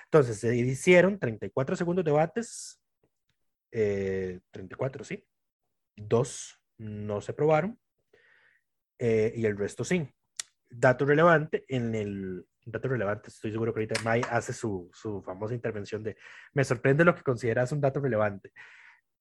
[0.04, 2.79] Entonces, se hicieron 34 segundos debates,
[3.70, 5.28] 34, eh, sí.
[5.96, 7.78] Dos no se aprobaron
[8.98, 10.08] eh, y el resto sí.
[10.68, 15.54] Dato relevante, en el dato relevante, estoy seguro que ahorita May hace su, su famosa
[15.54, 16.16] intervención de,
[16.52, 18.52] me sorprende lo que consideras un dato relevante.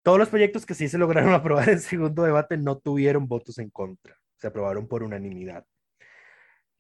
[0.04, 3.70] Todos los proyectos que sí se lograron aprobar en segundo debate no tuvieron votos en
[3.70, 5.66] contra, se aprobaron por unanimidad.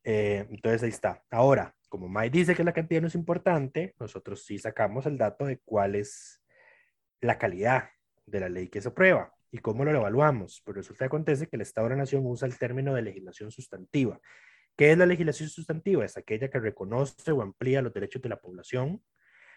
[0.04, 1.24] Eh, entonces ahí está.
[1.30, 5.46] Ahora, como May dice que la cantidad no es importante, nosotros sí sacamos el dato
[5.46, 6.39] de cuál es
[7.22, 7.90] la calidad
[8.26, 9.34] de la ley que se aprueba.
[9.52, 10.62] ¿Y cómo lo evaluamos?
[10.64, 13.52] Pues resulta que acontece que el Estado de la Nación usa el término de legislación
[13.52, 14.20] sustantiva.
[14.76, 16.06] ¿Qué es la legislación sustantiva?
[16.06, 19.04] Es aquella que reconoce o amplía los derechos de la población,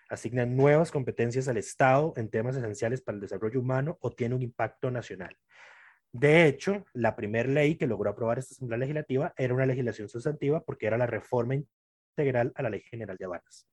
[0.09, 4.43] asignan nuevas competencias al Estado en temas esenciales para el desarrollo humano o tiene un
[4.43, 5.37] impacto nacional.
[6.11, 10.63] De hecho, la primera ley que logró aprobar esta Asamblea Legislativa era una legislación sustantiva
[10.63, 13.67] porque era la reforma integral a la Ley General de Aduanas.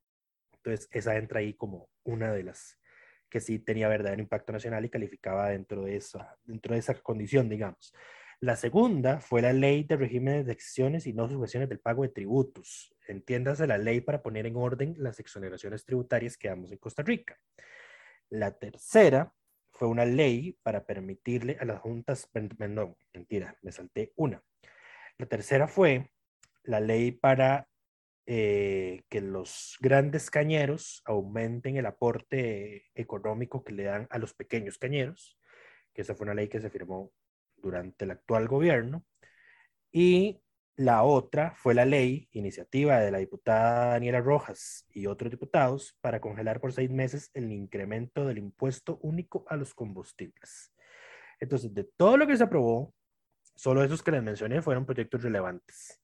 [0.54, 2.78] Entonces, esa entra ahí como una de las
[3.30, 7.48] que sí tenía verdadero impacto nacional y calificaba dentro de esa, dentro de esa condición,
[7.48, 7.94] digamos.
[8.40, 12.08] La segunda fue la ley de regímenes de exenciones y no sujeciones del pago de
[12.08, 12.94] tributos.
[13.06, 17.38] Entiéndase la ley para poner en orden las exoneraciones tributarias que damos en Costa Rica.
[18.30, 19.34] La tercera
[19.70, 22.28] fue una ley para permitirle a las juntas,
[22.58, 24.42] no, mentira, me salté una.
[25.18, 26.10] La tercera fue
[26.64, 27.68] la ley para
[28.32, 34.78] eh, que los grandes cañeros aumenten el aporte económico que le dan a los pequeños
[34.78, 35.36] cañeros,
[35.92, 37.10] que esa fue una ley que se firmó
[37.56, 39.04] durante el actual gobierno.
[39.90, 40.40] Y
[40.76, 46.20] la otra fue la ley, iniciativa de la diputada Daniela Rojas y otros diputados, para
[46.20, 50.72] congelar por seis meses el incremento del impuesto único a los combustibles.
[51.40, 52.94] Entonces, de todo lo que se aprobó,
[53.56, 56.00] solo esos que les mencioné fueron proyectos relevantes,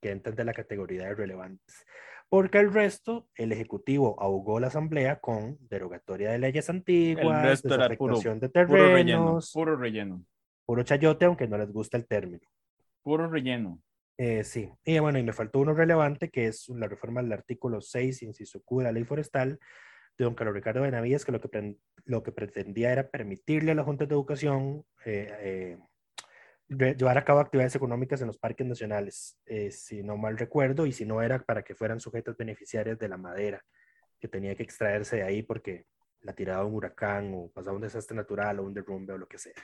[0.00, 1.84] que entran de la categoría de relevantes.
[2.28, 8.48] Porque el resto, el Ejecutivo ahogó la Asamblea con derogatoria de leyes antiguas, desafectación de
[8.48, 10.24] terrenos, puro relleno
[10.70, 12.46] puro chayote, aunque no les gusta el término.
[13.02, 13.82] Puro relleno.
[14.16, 17.80] Eh, sí, y bueno, y me faltó uno relevante, que es la reforma del artículo
[17.80, 19.58] 6, inciso Q de la ley forestal,
[20.16, 23.82] de don Carlos Ricardo Benavides, que lo que, lo que pretendía era permitirle a la
[23.82, 25.78] Junta de Educación eh, eh,
[26.70, 29.38] llevar a cabo actividades económicas en los parques nacionales,
[29.70, 33.16] si no mal recuerdo, y si no era para que fueran sujetas beneficiarias de la
[33.16, 33.62] madera
[34.20, 35.86] que tenía que extraerse de ahí porque
[36.22, 39.26] la tirada de un huracán o pasaba un desastre natural o un derrumbe o lo
[39.26, 39.54] que sea.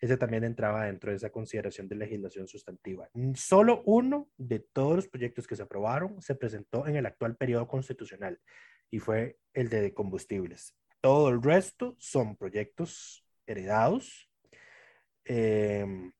[0.00, 3.08] Ese también entraba dentro de esa consideración de legislación sustantiva.
[3.34, 7.68] Solo uno de todos los proyectos que se aprobaron se presentó en el actual periodo
[7.68, 8.40] constitucional
[8.90, 10.74] y fue el de combustibles.
[11.00, 14.30] Todo el resto son proyectos heredados.
[15.24, 16.12] Em,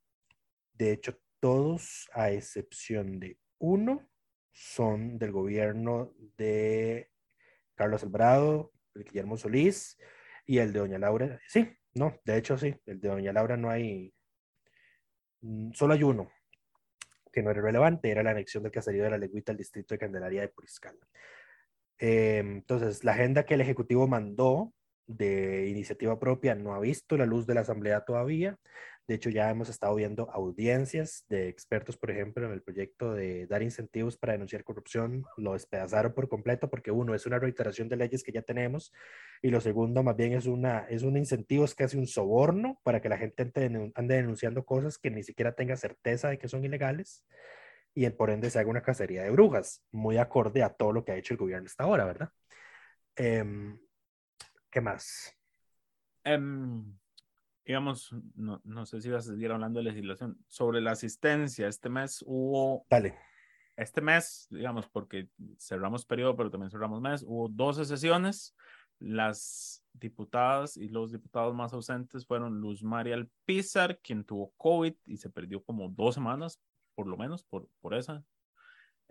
[0.78, 4.08] de hecho, todos, a excepción de uno,
[4.52, 7.10] son del gobierno de
[7.74, 9.98] Carlos Alvarado, el Guillermo Solís
[10.46, 11.40] y el de Doña Laura.
[11.46, 14.14] Sí, no, de hecho sí, el de Doña Laura no hay,
[15.40, 16.30] mm, solo hay uno
[17.32, 19.98] que no era relevante, era la anexión del caserío de la Legüita al distrito de
[19.98, 20.96] Candelaria de Puriscal.
[21.98, 24.72] Eh, entonces, la agenda que el Ejecutivo mandó
[25.06, 28.58] de iniciativa propia no ha visto la luz de la Asamblea todavía.
[29.08, 33.46] De hecho, ya hemos estado viendo audiencias de expertos, por ejemplo, en el proyecto de
[33.46, 35.24] dar incentivos para denunciar corrupción.
[35.38, 38.92] Lo despedazaron por completo porque uno es una reiteración de leyes que ya tenemos
[39.40, 43.00] y lo segundo más bien es, una, es un incentivo, es casi un soborno para
[43.00, 43.50] que la gente
[43.94, 47.24] ande denunciando cosas que ni siquiera tenga certeza de que son ilegales
[47.94, 51.12] y por ende se haga una cacería de brujas, muy acorde a todo lo que
[51.12, 52.28] ha hecho el gobierno hasta ahora, ¿verdad?
[53.16, 53.78] Em,
[54.70, 55.34] ¿Qué más?
[56.26, 56.98] Um
[57.68, 61.68] digamos, no, no sé si vas a seguir hablando de legislación, sobre la asistencia.
[61.68, 62.86] Este mes hubo...
[62.88, 63.14] Dale.
[63.76, 68.56] Este mes, digamos, porque cerramos periodo, pero también cerramos mes, hubo 12 sesiones.
[69.00, 75.18] Las diputadas y los diputados más ausentes fueron Luz María Alpizar, quien tuvo COVID y
[75.18, 76.58] se perdió como dos semanas,
[76.94, 78.24] por lo menos, por, por esa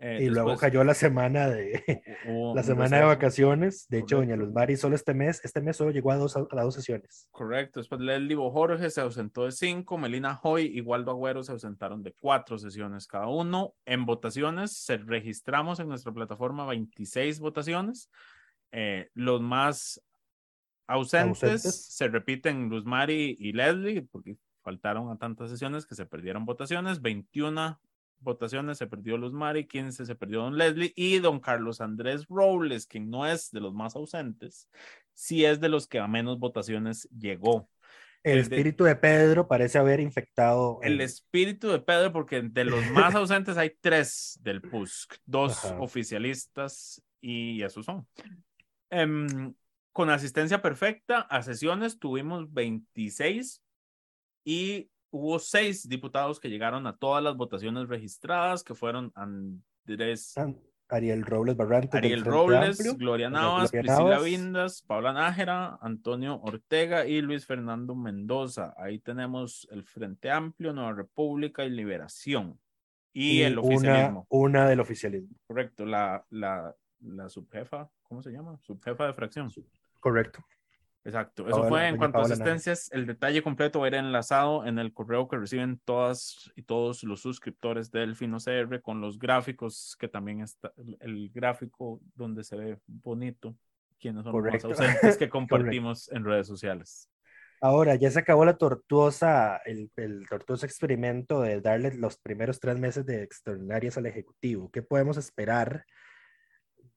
[0.00, 1.82] eh, y luego cayó la semana de
[2.54, 3.88] la semana de vacaciones.
[3.88, 6.62] De hecho, doña Luz Mari solo este mes, este mes solo llegó a dos, a
[6.62, 7.28] dos sesiones.
[7.32, 7.80] Correcto.
[7.80, 12.14] Después Leslie Jorge se ausentó de cinco, Melina Hoy y Waldo Agüero se ausentaron de
[12.20, 13.74] cuatro sesiones cada uno.
[13.86, 18.08] En votaciones, se registramos en nuestra plataforma 26 votaciones.
[18.70, 20.00] Eh, los más
[20.86, 26.06] ausentes, ausentes, se repiten Luz Mari y Leslie, porque faltaron a tantas sesiones que se
[26.06, 27.02] perdieron votaciones.
[27.02, 27.80] 21
[28.20, 32.86] votaciones se perdió Luz Mari, 15 se perdió Don Leslie y Don Carlos Andrés Robles,
[32.86, 34.68] quien no es de los más ausentes,
[35.14, 37.68] sí es de los que a menos votaciones llegó.
[38.22, 40.80] El, espíritu de, Pedro parece haber infectado.
[40.82, 47.02] El espíritu de Pedro, porque de los más ausentes hay tres del PUSC, dos oficialistas
[47.20, 48.06] y esos son.
[48.90, 49.54] Em,
[49.92, 53.62] con asistencia perfecta a sesiones tuvimos 26
[54.44, 60.34] y hubo seis diputados que llegaron a todas las votaciones registradas, que fueron Andrés.
[60.90, 61.94] Ariel Robles Barrantes.
[61.94, 68.74] Ariel Robles, Gloria Navas, Priscila Vindas, Paula Nájera, Antonio Ortega y Luis Fernando Mendoza.
[68.76, 72.58] Ahí tenemos el Frente Amplio, Nueva República y Liberación.
[73.12, 74.26] Y, el oficialismo.
[74.30, 75.36] Una, del oficialismo.
[75.46, 78.58] Correcto, la, la, la subjefa, ¿cómo se llama?
[78.62, 79.50] Subjefa de fracción.
[79.98, 80.44] Correcto.
[81.08, 82.90] Exacto, eso fue en cuanto a asistencias.
[82.92, 87.02] El detalle completo va a ir enlazado en el correo que reciben todas y todos
[87.02, 92.78] los suscriptores del FinoCR con los gráficos, que también está el gráfico donde se ve
[92.86, 93.56] bonito
[93.98, 94.68] quienes son Correcto.
[94.68, 97.08] los ausentes que compartimos en redes sociales.
[97.62, 102.78] Ahora, ya se acabó la tortuosa, el, el tortuoso experimento de darle los primeros tres
[102.78, 104.70] meses de extraordinarias al Ejecutivo.
[104.70, 105.84] ¿Qué podemos esperar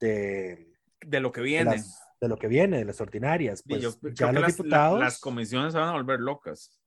[0.00, 1.70] de, De lo que de viene.
[1.72, 3.62] las- de lo que viene, de las ordinarias?
[3.66, 5.00] Y Pues yo ya los las, la- diputados...
[5.00, 6.78] las comisiones se van a volver locas.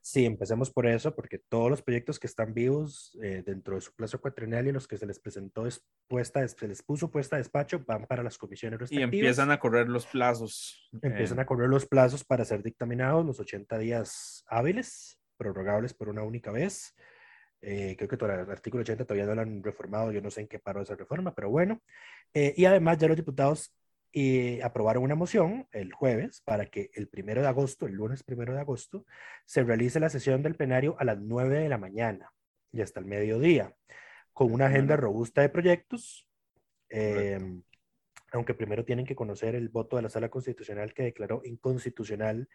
[0.00, 3.92] Sí, empecemos por eso, porque todos los proyectos que están vivos eh, dentro de su
[3.94, 7.38] plazo cuatrienal y los que se les presentó es puesta, se les puso puesta a
[7.38, 9.04] despacho, van para las comisiones Y respectivas.
[9.12, 10.88] empiezan a correr los plazos.
[11.02, 16.08] Empiezan eh, a correr los plazos para ser dictaminados, los 80 días hábiles, prorrogables por
[16.08, 16.94] una única vez.
[17.60, 20.42] Eh, creo que todo el artículo 80 todavía no lo han reformado, yo no sé
[20.42, 21.82] en qué paró esa reforma, pero bueno.
[22.32, 23.74] Eh, y además ya los diputados
[24.12, 28.54] eh, aprobaron una moción el jueves para que el primero de agosto, el lunes primero
[28.54, 29.04] de agosto,
[29.44, 32.32] se realice la sesión del plenario a las 9 de la mañana
[32.72, 33.74] y hasta el mediodía,
[34.32, 36.26] con una agenda robusta de proyectos.
[36.90, 37.38] eh,
[38.32, 42.46] aunque primero tienen que conocer el voto de la Sala Constitucional que declaró inconstitucional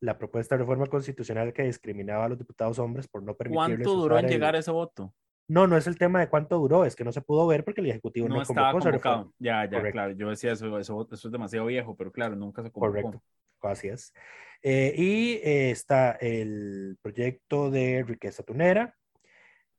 [0.00, 3.94] la propuesta de reforma constitucional que discriminaba a los diputados hombres por no permitirles ¿Cuánto
[3.94, 5.14] duró en el- llegar ese voto?
[5.46, 7.80] No, no es el tema de cuánto duró, es que no se pudo ver porque
[7.82, 9.32] el Ejecutivo no, No estaba convocó convocado.
[9.38, 9.92] Ya, ya, Correcto.
[9.92, 10.12] claro.
[10.14, 12.92] Yo decía eso, eso, eso es demasiado viejo, pero claro, nunca se convocó.
[13.02, 13.22] Correcto,
[13.62, 14.14] así es.
[14.62, 18.96] Eh, y eh, está el proyecto de riqueza tunera.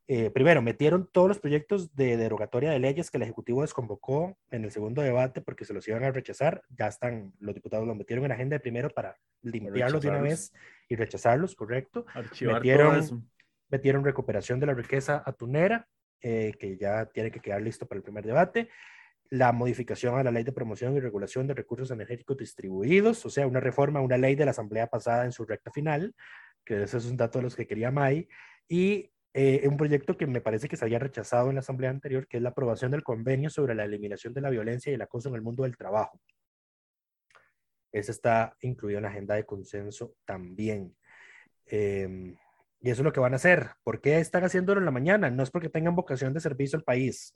[0.08, 4.64] Eh, primero, metieron todos los proyectos de derogatoria de leyes que el Ejecutivo desconvocó en
[4.64, 6.62] el segundo debate porque se los iban a rechazar.
[6.70, 10.54] Ya están, los diputados los metieron en agenda de primero para limpiarlos de una vez
[10.88, 12.06] y rechazarlos, correcto.
[12.14, 13.22] Archivar Metieron- todo eso.
[13.70, 15.88] Metieron recuperación de la riqueza atunera,
[16.22, 18.70] eh, que ya tiene que quedar listo para el primer debate,
[19.30, 23.48] la modificación a la ley de promoción y regulación de recursos energéticos distribuidos, o sea,
[23.48, 26.16] una reforma a una ley de la Asamblea pasada en su recta final,
[26.64, 28.28] que ese es un dato de los que quería May,
[28.68, 32.28] y eh, un proyecto que me parece que se había rechazado en la Asamblea anterior,
[32.28, 35.30] que es la aprobación del convenio sobre la eliminación de la violencia y el acoso
[35.30, 36.22] en el mundo del trabajo.
[37.92, 40.96] Ese está incluido en la agenda de consenso también.
[41.66, 42.36] Em,
[42.86, 43.72] y eso es lo que van a hacer.
[43.84, 45.32] ¿Por qué están haciéndolo en la mañana?
[45.32, 47.34] No es porque tengan vocación de servicio al país.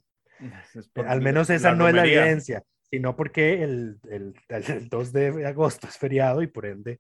[0.76, 2.22] Es por Al menos esa no es la romería.
[2.24, 7.00] evidencia, sino porque el, el, el 2 de agosto es feriado y por ende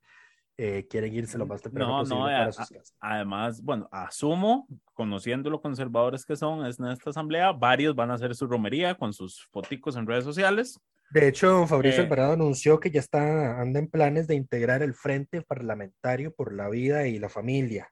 [0.57, 2.95] eh, quieren irse lo más temprano No, posible no, para a- sus casas.
[2.99, 8.15] Además, bueno, asumo, conociendo lo conservadores que son es en esta asamblea, varios van a
[8.15, 10.79] hacer su romería con sus foticos en redes sociales.
[11.11, 14.81] De hecho, don Fabricio Eh, Alvarado anunció que ya está, anda en planes de integrar
[14.83, 17.89] el Frente Parlamentario por la Vida y la Familia.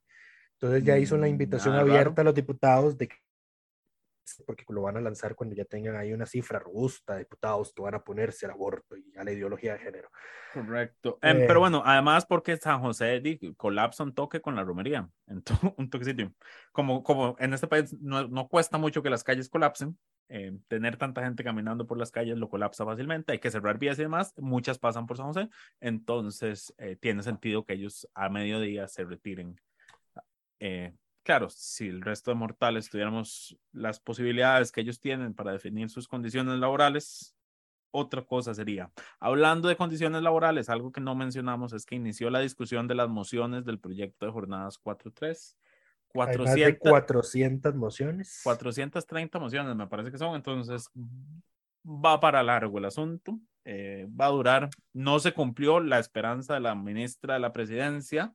[0.59, 2.21] Entonces ya hizo la Mm, invitación nada abierta raro.
[2.21, 3.15] a los diputados de que
[4.45, 7.95] porque lo van a lanzar cuando ya tengan ahí una cifra robusta diputados que van
[7.95, 10.09] a ponerse al aborto y a la ideología de género.
[10.53, 11.17] Correcto.
[11.21, 11.45] Em, Eh.
[11.47, 13.21] pero bueno, además porque San José
[13.55, 16.31] colapsa un toque con la romería, en to- un toquecito.
[16.71, 19.97] Como, como en este país no, no cuesta mucho que las calles colapsen,
[20.29, 23.97] eh, tener tanta gente caminando por las calles lo colapsa fácilmente, hay que cerrar vías
[23.97, 25.49] y demás, muchas pasan por San José,
[25.79, 29.59] entonces eh, tiene sentido que ellos a mediodía se retiren.
[30.59, 30.93] Eh,
[31.23, 36.07] claro, si el resto de mortales tuviéramos las posibilidades que ellos tienen para definir sus
[36.07, 37.35] condiciones laborales,
[37.91, 38.91] otra cosa sería.
[39.19, 43.09] Hablando de condiciones laborales, algo que no mencionamos es que inició la discusión de las
[43.09, 45.55] mociones del proyecto de jornadas 4.3.
[46.13, 48.41] Hay más de 400, 400 mociones.
[48.43, 50.89] 430 mociones, me parece que son, entonces
[51.85, 56.61] va para largo el asunto, eh, va a durar, no se cumplió la esperanza de
[56.61, 58.33] la ministra de la presidencia,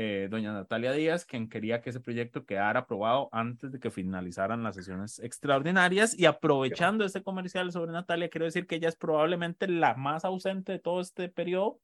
[0.00, 4.62] eh, doña Natalia Díaz, quien quería que ese proyecto quedara aprobado antes de que finalizaran
[4.62, 9.66] las sesiones extraordinarias y aprovechando este comercial sobre Natalia, quiero decir que ella es probablemente
[9.66, 11.80] la más ausente de todo este periodo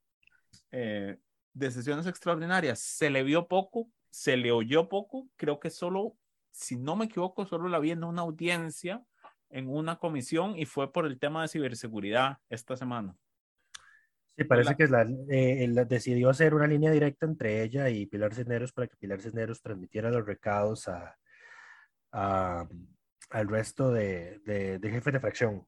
[0.71, 1.17] eh,
[1.51, 2.79] de sesiones extraordinarias.
[2.79, 6.15] Se le vio poco, se le oyó poco, creo que solo,
[6.51, 9.03] si no me equivoco, solo la vi en una audiencia
[9.49, 13.17] en una comisión y fue por el tema de ciberseguridad esta semana.
[14.37, 18.05] Sí, parece la- que la, eh, él decidió hacer una línea directa entre ella y
[18.05, 21.15] Pilar Cisneros para que Pilar Cisneros transmitiera los recados a,
[22.11, 22.67] a-
[23.31, 25.65] al resto de, de, de jefes de fracción.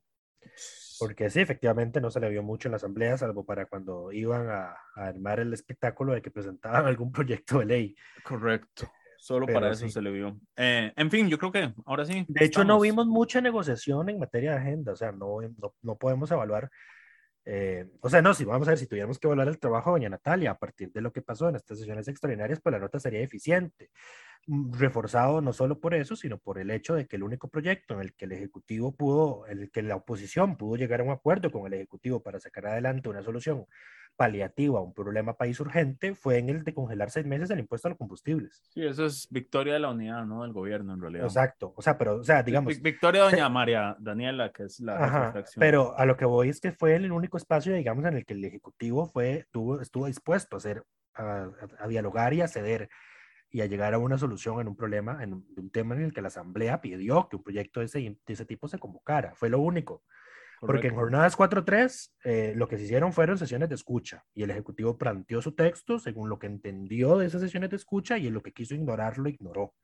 [0.99, 4.49] Porque sí, efectivamente no se le vio mucho en la asamblea, salvo para cuando iban
[4.49, 7.95] a, a armar el espectáculo de que presentaban algún proyecto de ley.
[8.23, 8.91] Correcto.
[9.19, 9.91] Solo Pero para eso sí.
[9.91, 10.39] se le vio.
[10.55, 12.25] Eh, en fin, yo creo que ahora sí.
[12.27, 15.95] De hecho, no vimos mucha negociación en materia de agenda, o sea, no, no, no
[15.97, 16.69] podemos evaluar,
[17.49, 20.09] eh, o sea, no, si vamos a ver, si tuviéramos que evaluar el trabajo doña
[20.09, 23.21] Natalia a partir de lo que pasó en estas sesiones extraordinarias, pues la nota sería
[23.21, 23.89] eficiente,
[24.47, 28.01] reforzado no solo por eso, sino por el hecho de que el único proyecto en
[28.01, 31.51] el que el Ejecutivo pudo, en el que la oposición pudo llegar a un acuerdo
[31.51, 33.65] con el Ejecutivo para sacar adelante una solución
[34.15, 37.87] paliativa a un problema país urgente fue en el de congelar seis meses el impuesto
[37.87, 38.63] a los combustibles.
[38.69, 40.41] Sí, eso es victoria de la unidad, ¿no?
[40.41, 41.25] Del gobierno, en realidad.
[41.25, 41.73] Exacto.
[41.75, 42.81] O sea, pero, o sea, digamos.
[42.81, 46.59] Victoria de doña María Daniela, que es la Ajá, Pero a lo que voy es
[46.59, 50.55] que fue el único espacio, digamos, en el que el Ejecutivo fue, tuvo, estuvo dispuesto
[50.55, 50.83] a hacer,
[51.13, 52.89] a, a dialogar y a ceder
[53.49, 56.21] y a llegar a una solución en un problema, en un, tema en el que
[56.21, 59.35] la Asamblea pidió que un proyecto de ese, de ese tipo se convocara.
[59.35, 60.03] Fue lo único.
[60.59, 64.49] Porque en jornadas 4-3 eh, lo que se hicieron fueron sesiones de escucha y el
[64.49, 68.33] Ejecutivo planteó su texto según lo que entendió de esas sesiones de escucha y en
[68.33, 69.75] lo que quiso ignorarlo, ignoró.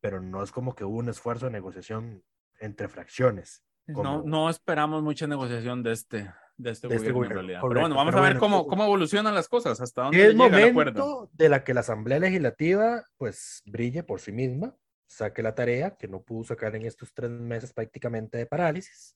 [0.00, 2.24] Pero no es como que hubo un esfuerzo de negociación
[2.58, 3.64] entre fracciones.
[3.86, 7.60] No, no esperamos mucha negociación de este, de este, este gobierno, en realidad.
[7.68, 10.70] Pero bueno, vamos a ver cómo, cómo evolucionan las cosas, hasta dónde es llega el
[10.70, 11.30] acuerdo.
[11.32, 14.74] de la que la Asamblea Legislativa pues brille por sí misma,
[15.06, 19.14] saque la tarea que no pudo sacar en estos tres meses prácticamente de parálisis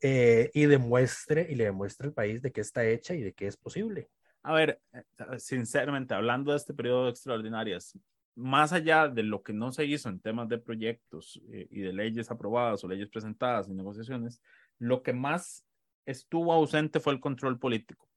[0.00, 3.46] eh, y demuestre y le demuestre al país de qué está hecha y de qué
[3.46, 4.08] es posible.
[4.42, 5.02] A ver, eh,
[5.38, 7.98] sinceramente, hablando de este periodo de extraordinarias,
[8.34, 11.92] más allá de lo que no se hizo en temas de proyectos eh, y de
[11.92, 14.40] leyes aprobadas o leyes presentadas y negociaciones,
[14.78, 15.66] lo que más
[16.06, 18.08] estuvo ausente fue el control político.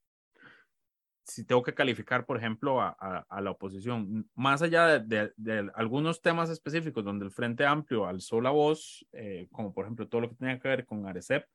[1.25, 7.05] Si tengo que calificar, por ejemplo, a, la oposición, más allá de, algunos temas específicos
[7.05, 10.59] donde el Frente Amplio alzó la voz, eh, como por ejemplo todo lo que tenía
[10.59, 11.45] que ver con Arecep,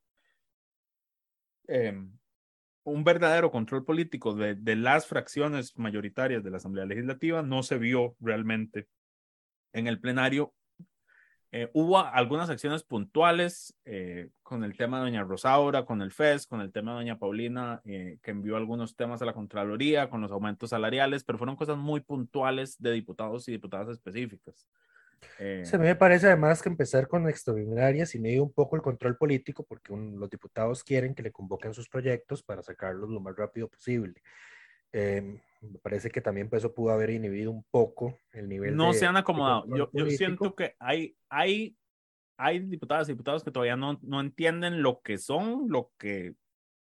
[1.68, 2.02] eh,
[2.84, 7.76] un verdadero control político de, de, las fracciones mayoritarias de la Asamblea Legislativa no se
[7.76, 8.88] vio realmente
[9.74, 10.54] en el plenario
[11.50, 16.46] eh, hubo algunas acciones puntuales eh, con el tema de doña Rosaura, con el FES,
[16.46, 20.20] con el tema de doña Paulina, eh, que envió algunos temas a la Contraloría, con
[20.20, 24.66] los aumentos salariales, pero fueron cosas muy puntuales de diputados y diputadas específicas.
[25.38, 29.64] Se me parece además que empezar con extraordinarias y medio un poco el control político,
[29.64, 34.22] porque los diputados quieren que le convoquen sus proyectos para sacarlos lo más rápido posible.
[34.92, 38.76] Eh, me parece que también eso pudo haber inhibido un poco el nivel.
[38.76, 39.64] No se han acomodado.
[39.76, 41.76] Yo, yo, siento que hay, hay,
[42.36, 46.34] hay diputadas y diputados que todavía no, no entienden lo que son, lo que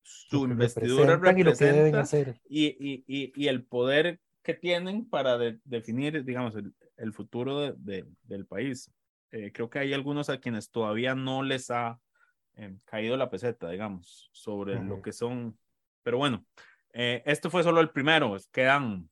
[0.03, 2.03] su investidura representa
[2.47, 8.05] y, y, y, y, el poder que tienen para definir, digamos, el, el futuro de,
[8.23, 8.91] del país.
[9.31, 11.99] Eh, creo que hay algunos a quienes todavía no les ha
[12.55, 15.57] eh, caído la peseta, digamos, sobre lo que son.
[16.03, 16.45] Pero bueno,
[16.93, 19.09] eh, este fue solo el primero, quedan,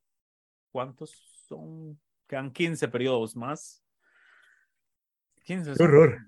[0.71, 1.11] ¿cuántos
[1.47, 1.99] son?
[2.27, 3.83] Quedan 15 periodos más.
[5.43, 5.75] 15.
[5.75, 6.19] Son, horror.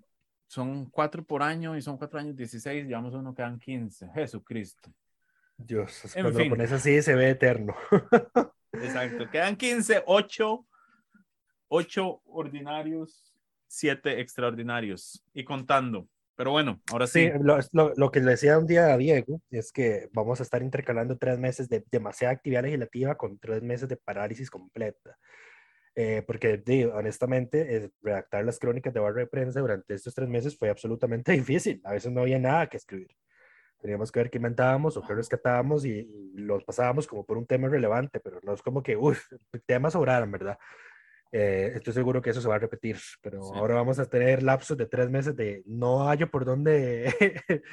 [0.47, 4.09] Son cuatro por año y son cuatro años 16, llevamos uno, quedan 15.
[4.13, 4.93] Jesucristo.
[5.57, 6.49] Dios, en cuando fin.
[6.49, 7.75] lo pones así se ve eterno.
[8.71, 10.67] Exacto, quedan 15, 8,
[11.67, 13.33] 8 ordinarios,
[13.67, 16.07] 7 extraordinarios y contando.
[16.39, 17.25] Pero bueno, ahora sí.
[17.25, 17.59] sí lo,
[17.97, 21.37] lo, que le decía un día a Diego es que vamos a estar intercalando tres
[21.37, 25.17] meses de demasiada actividad legislativa con tres meses de parálisis completa.
[25.95, 30.29] Eh, porque digo, honestamente, eh, redactar las crónicas de barra de prensa durante estos tres
[30.29, 31.81] meses fue absolutamente difícil.
[31.83, 33.13] A veces no había nada que escribir.
[33.81, 37.47] Teníamos que ver qué inventábamos o qué rescatábamos y, y los pasábamos como por un
[37.47, 39.25] tema relevante, pero no es como que, uff,
[39.65, 40.57] temas sobraron, ¿verdad?
[41.31, 44.75] Eh, estoy seguro que eso se va a repetir, pero ahora vamos a tener lapsos
[44.77, 47.13] de tres meses de no hallo por dónde,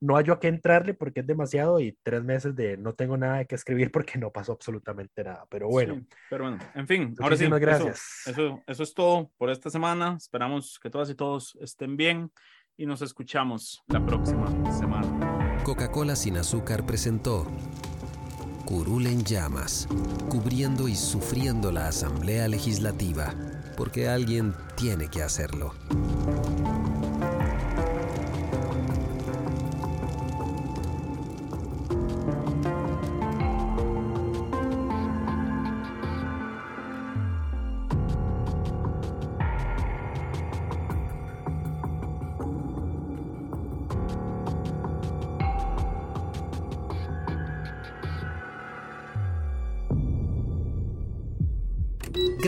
[0.00, 3.44] no hallo a qué entrarle porque es demasiado y tres meses de no tengo nada
[3.44, 5.46] que escribir porque no pasó absolutamente nada.
[5.48, 6.04] Pero bueno.
[6.28, 7.46] pero bueno, en fin, ahora sí.
[7.46, 8.26] Gracias.
[8.26, 10.16] Eso, eso, es todo por esta semana.
[10.16, 12.32] Esperamos que todas y todos estén bien
[12.76, 15.62] y nos escuchamos la próxima semana.
[15.62, 17.46] Coca-Cola sin azúcar presentó
[18.64, 19.86] Curul en llamas,
[20.30, 23.34] cubriendo y sufriendo la Asamblea Legislativa,
[23.76, 25.74] porque alguien tiene que hacerlo.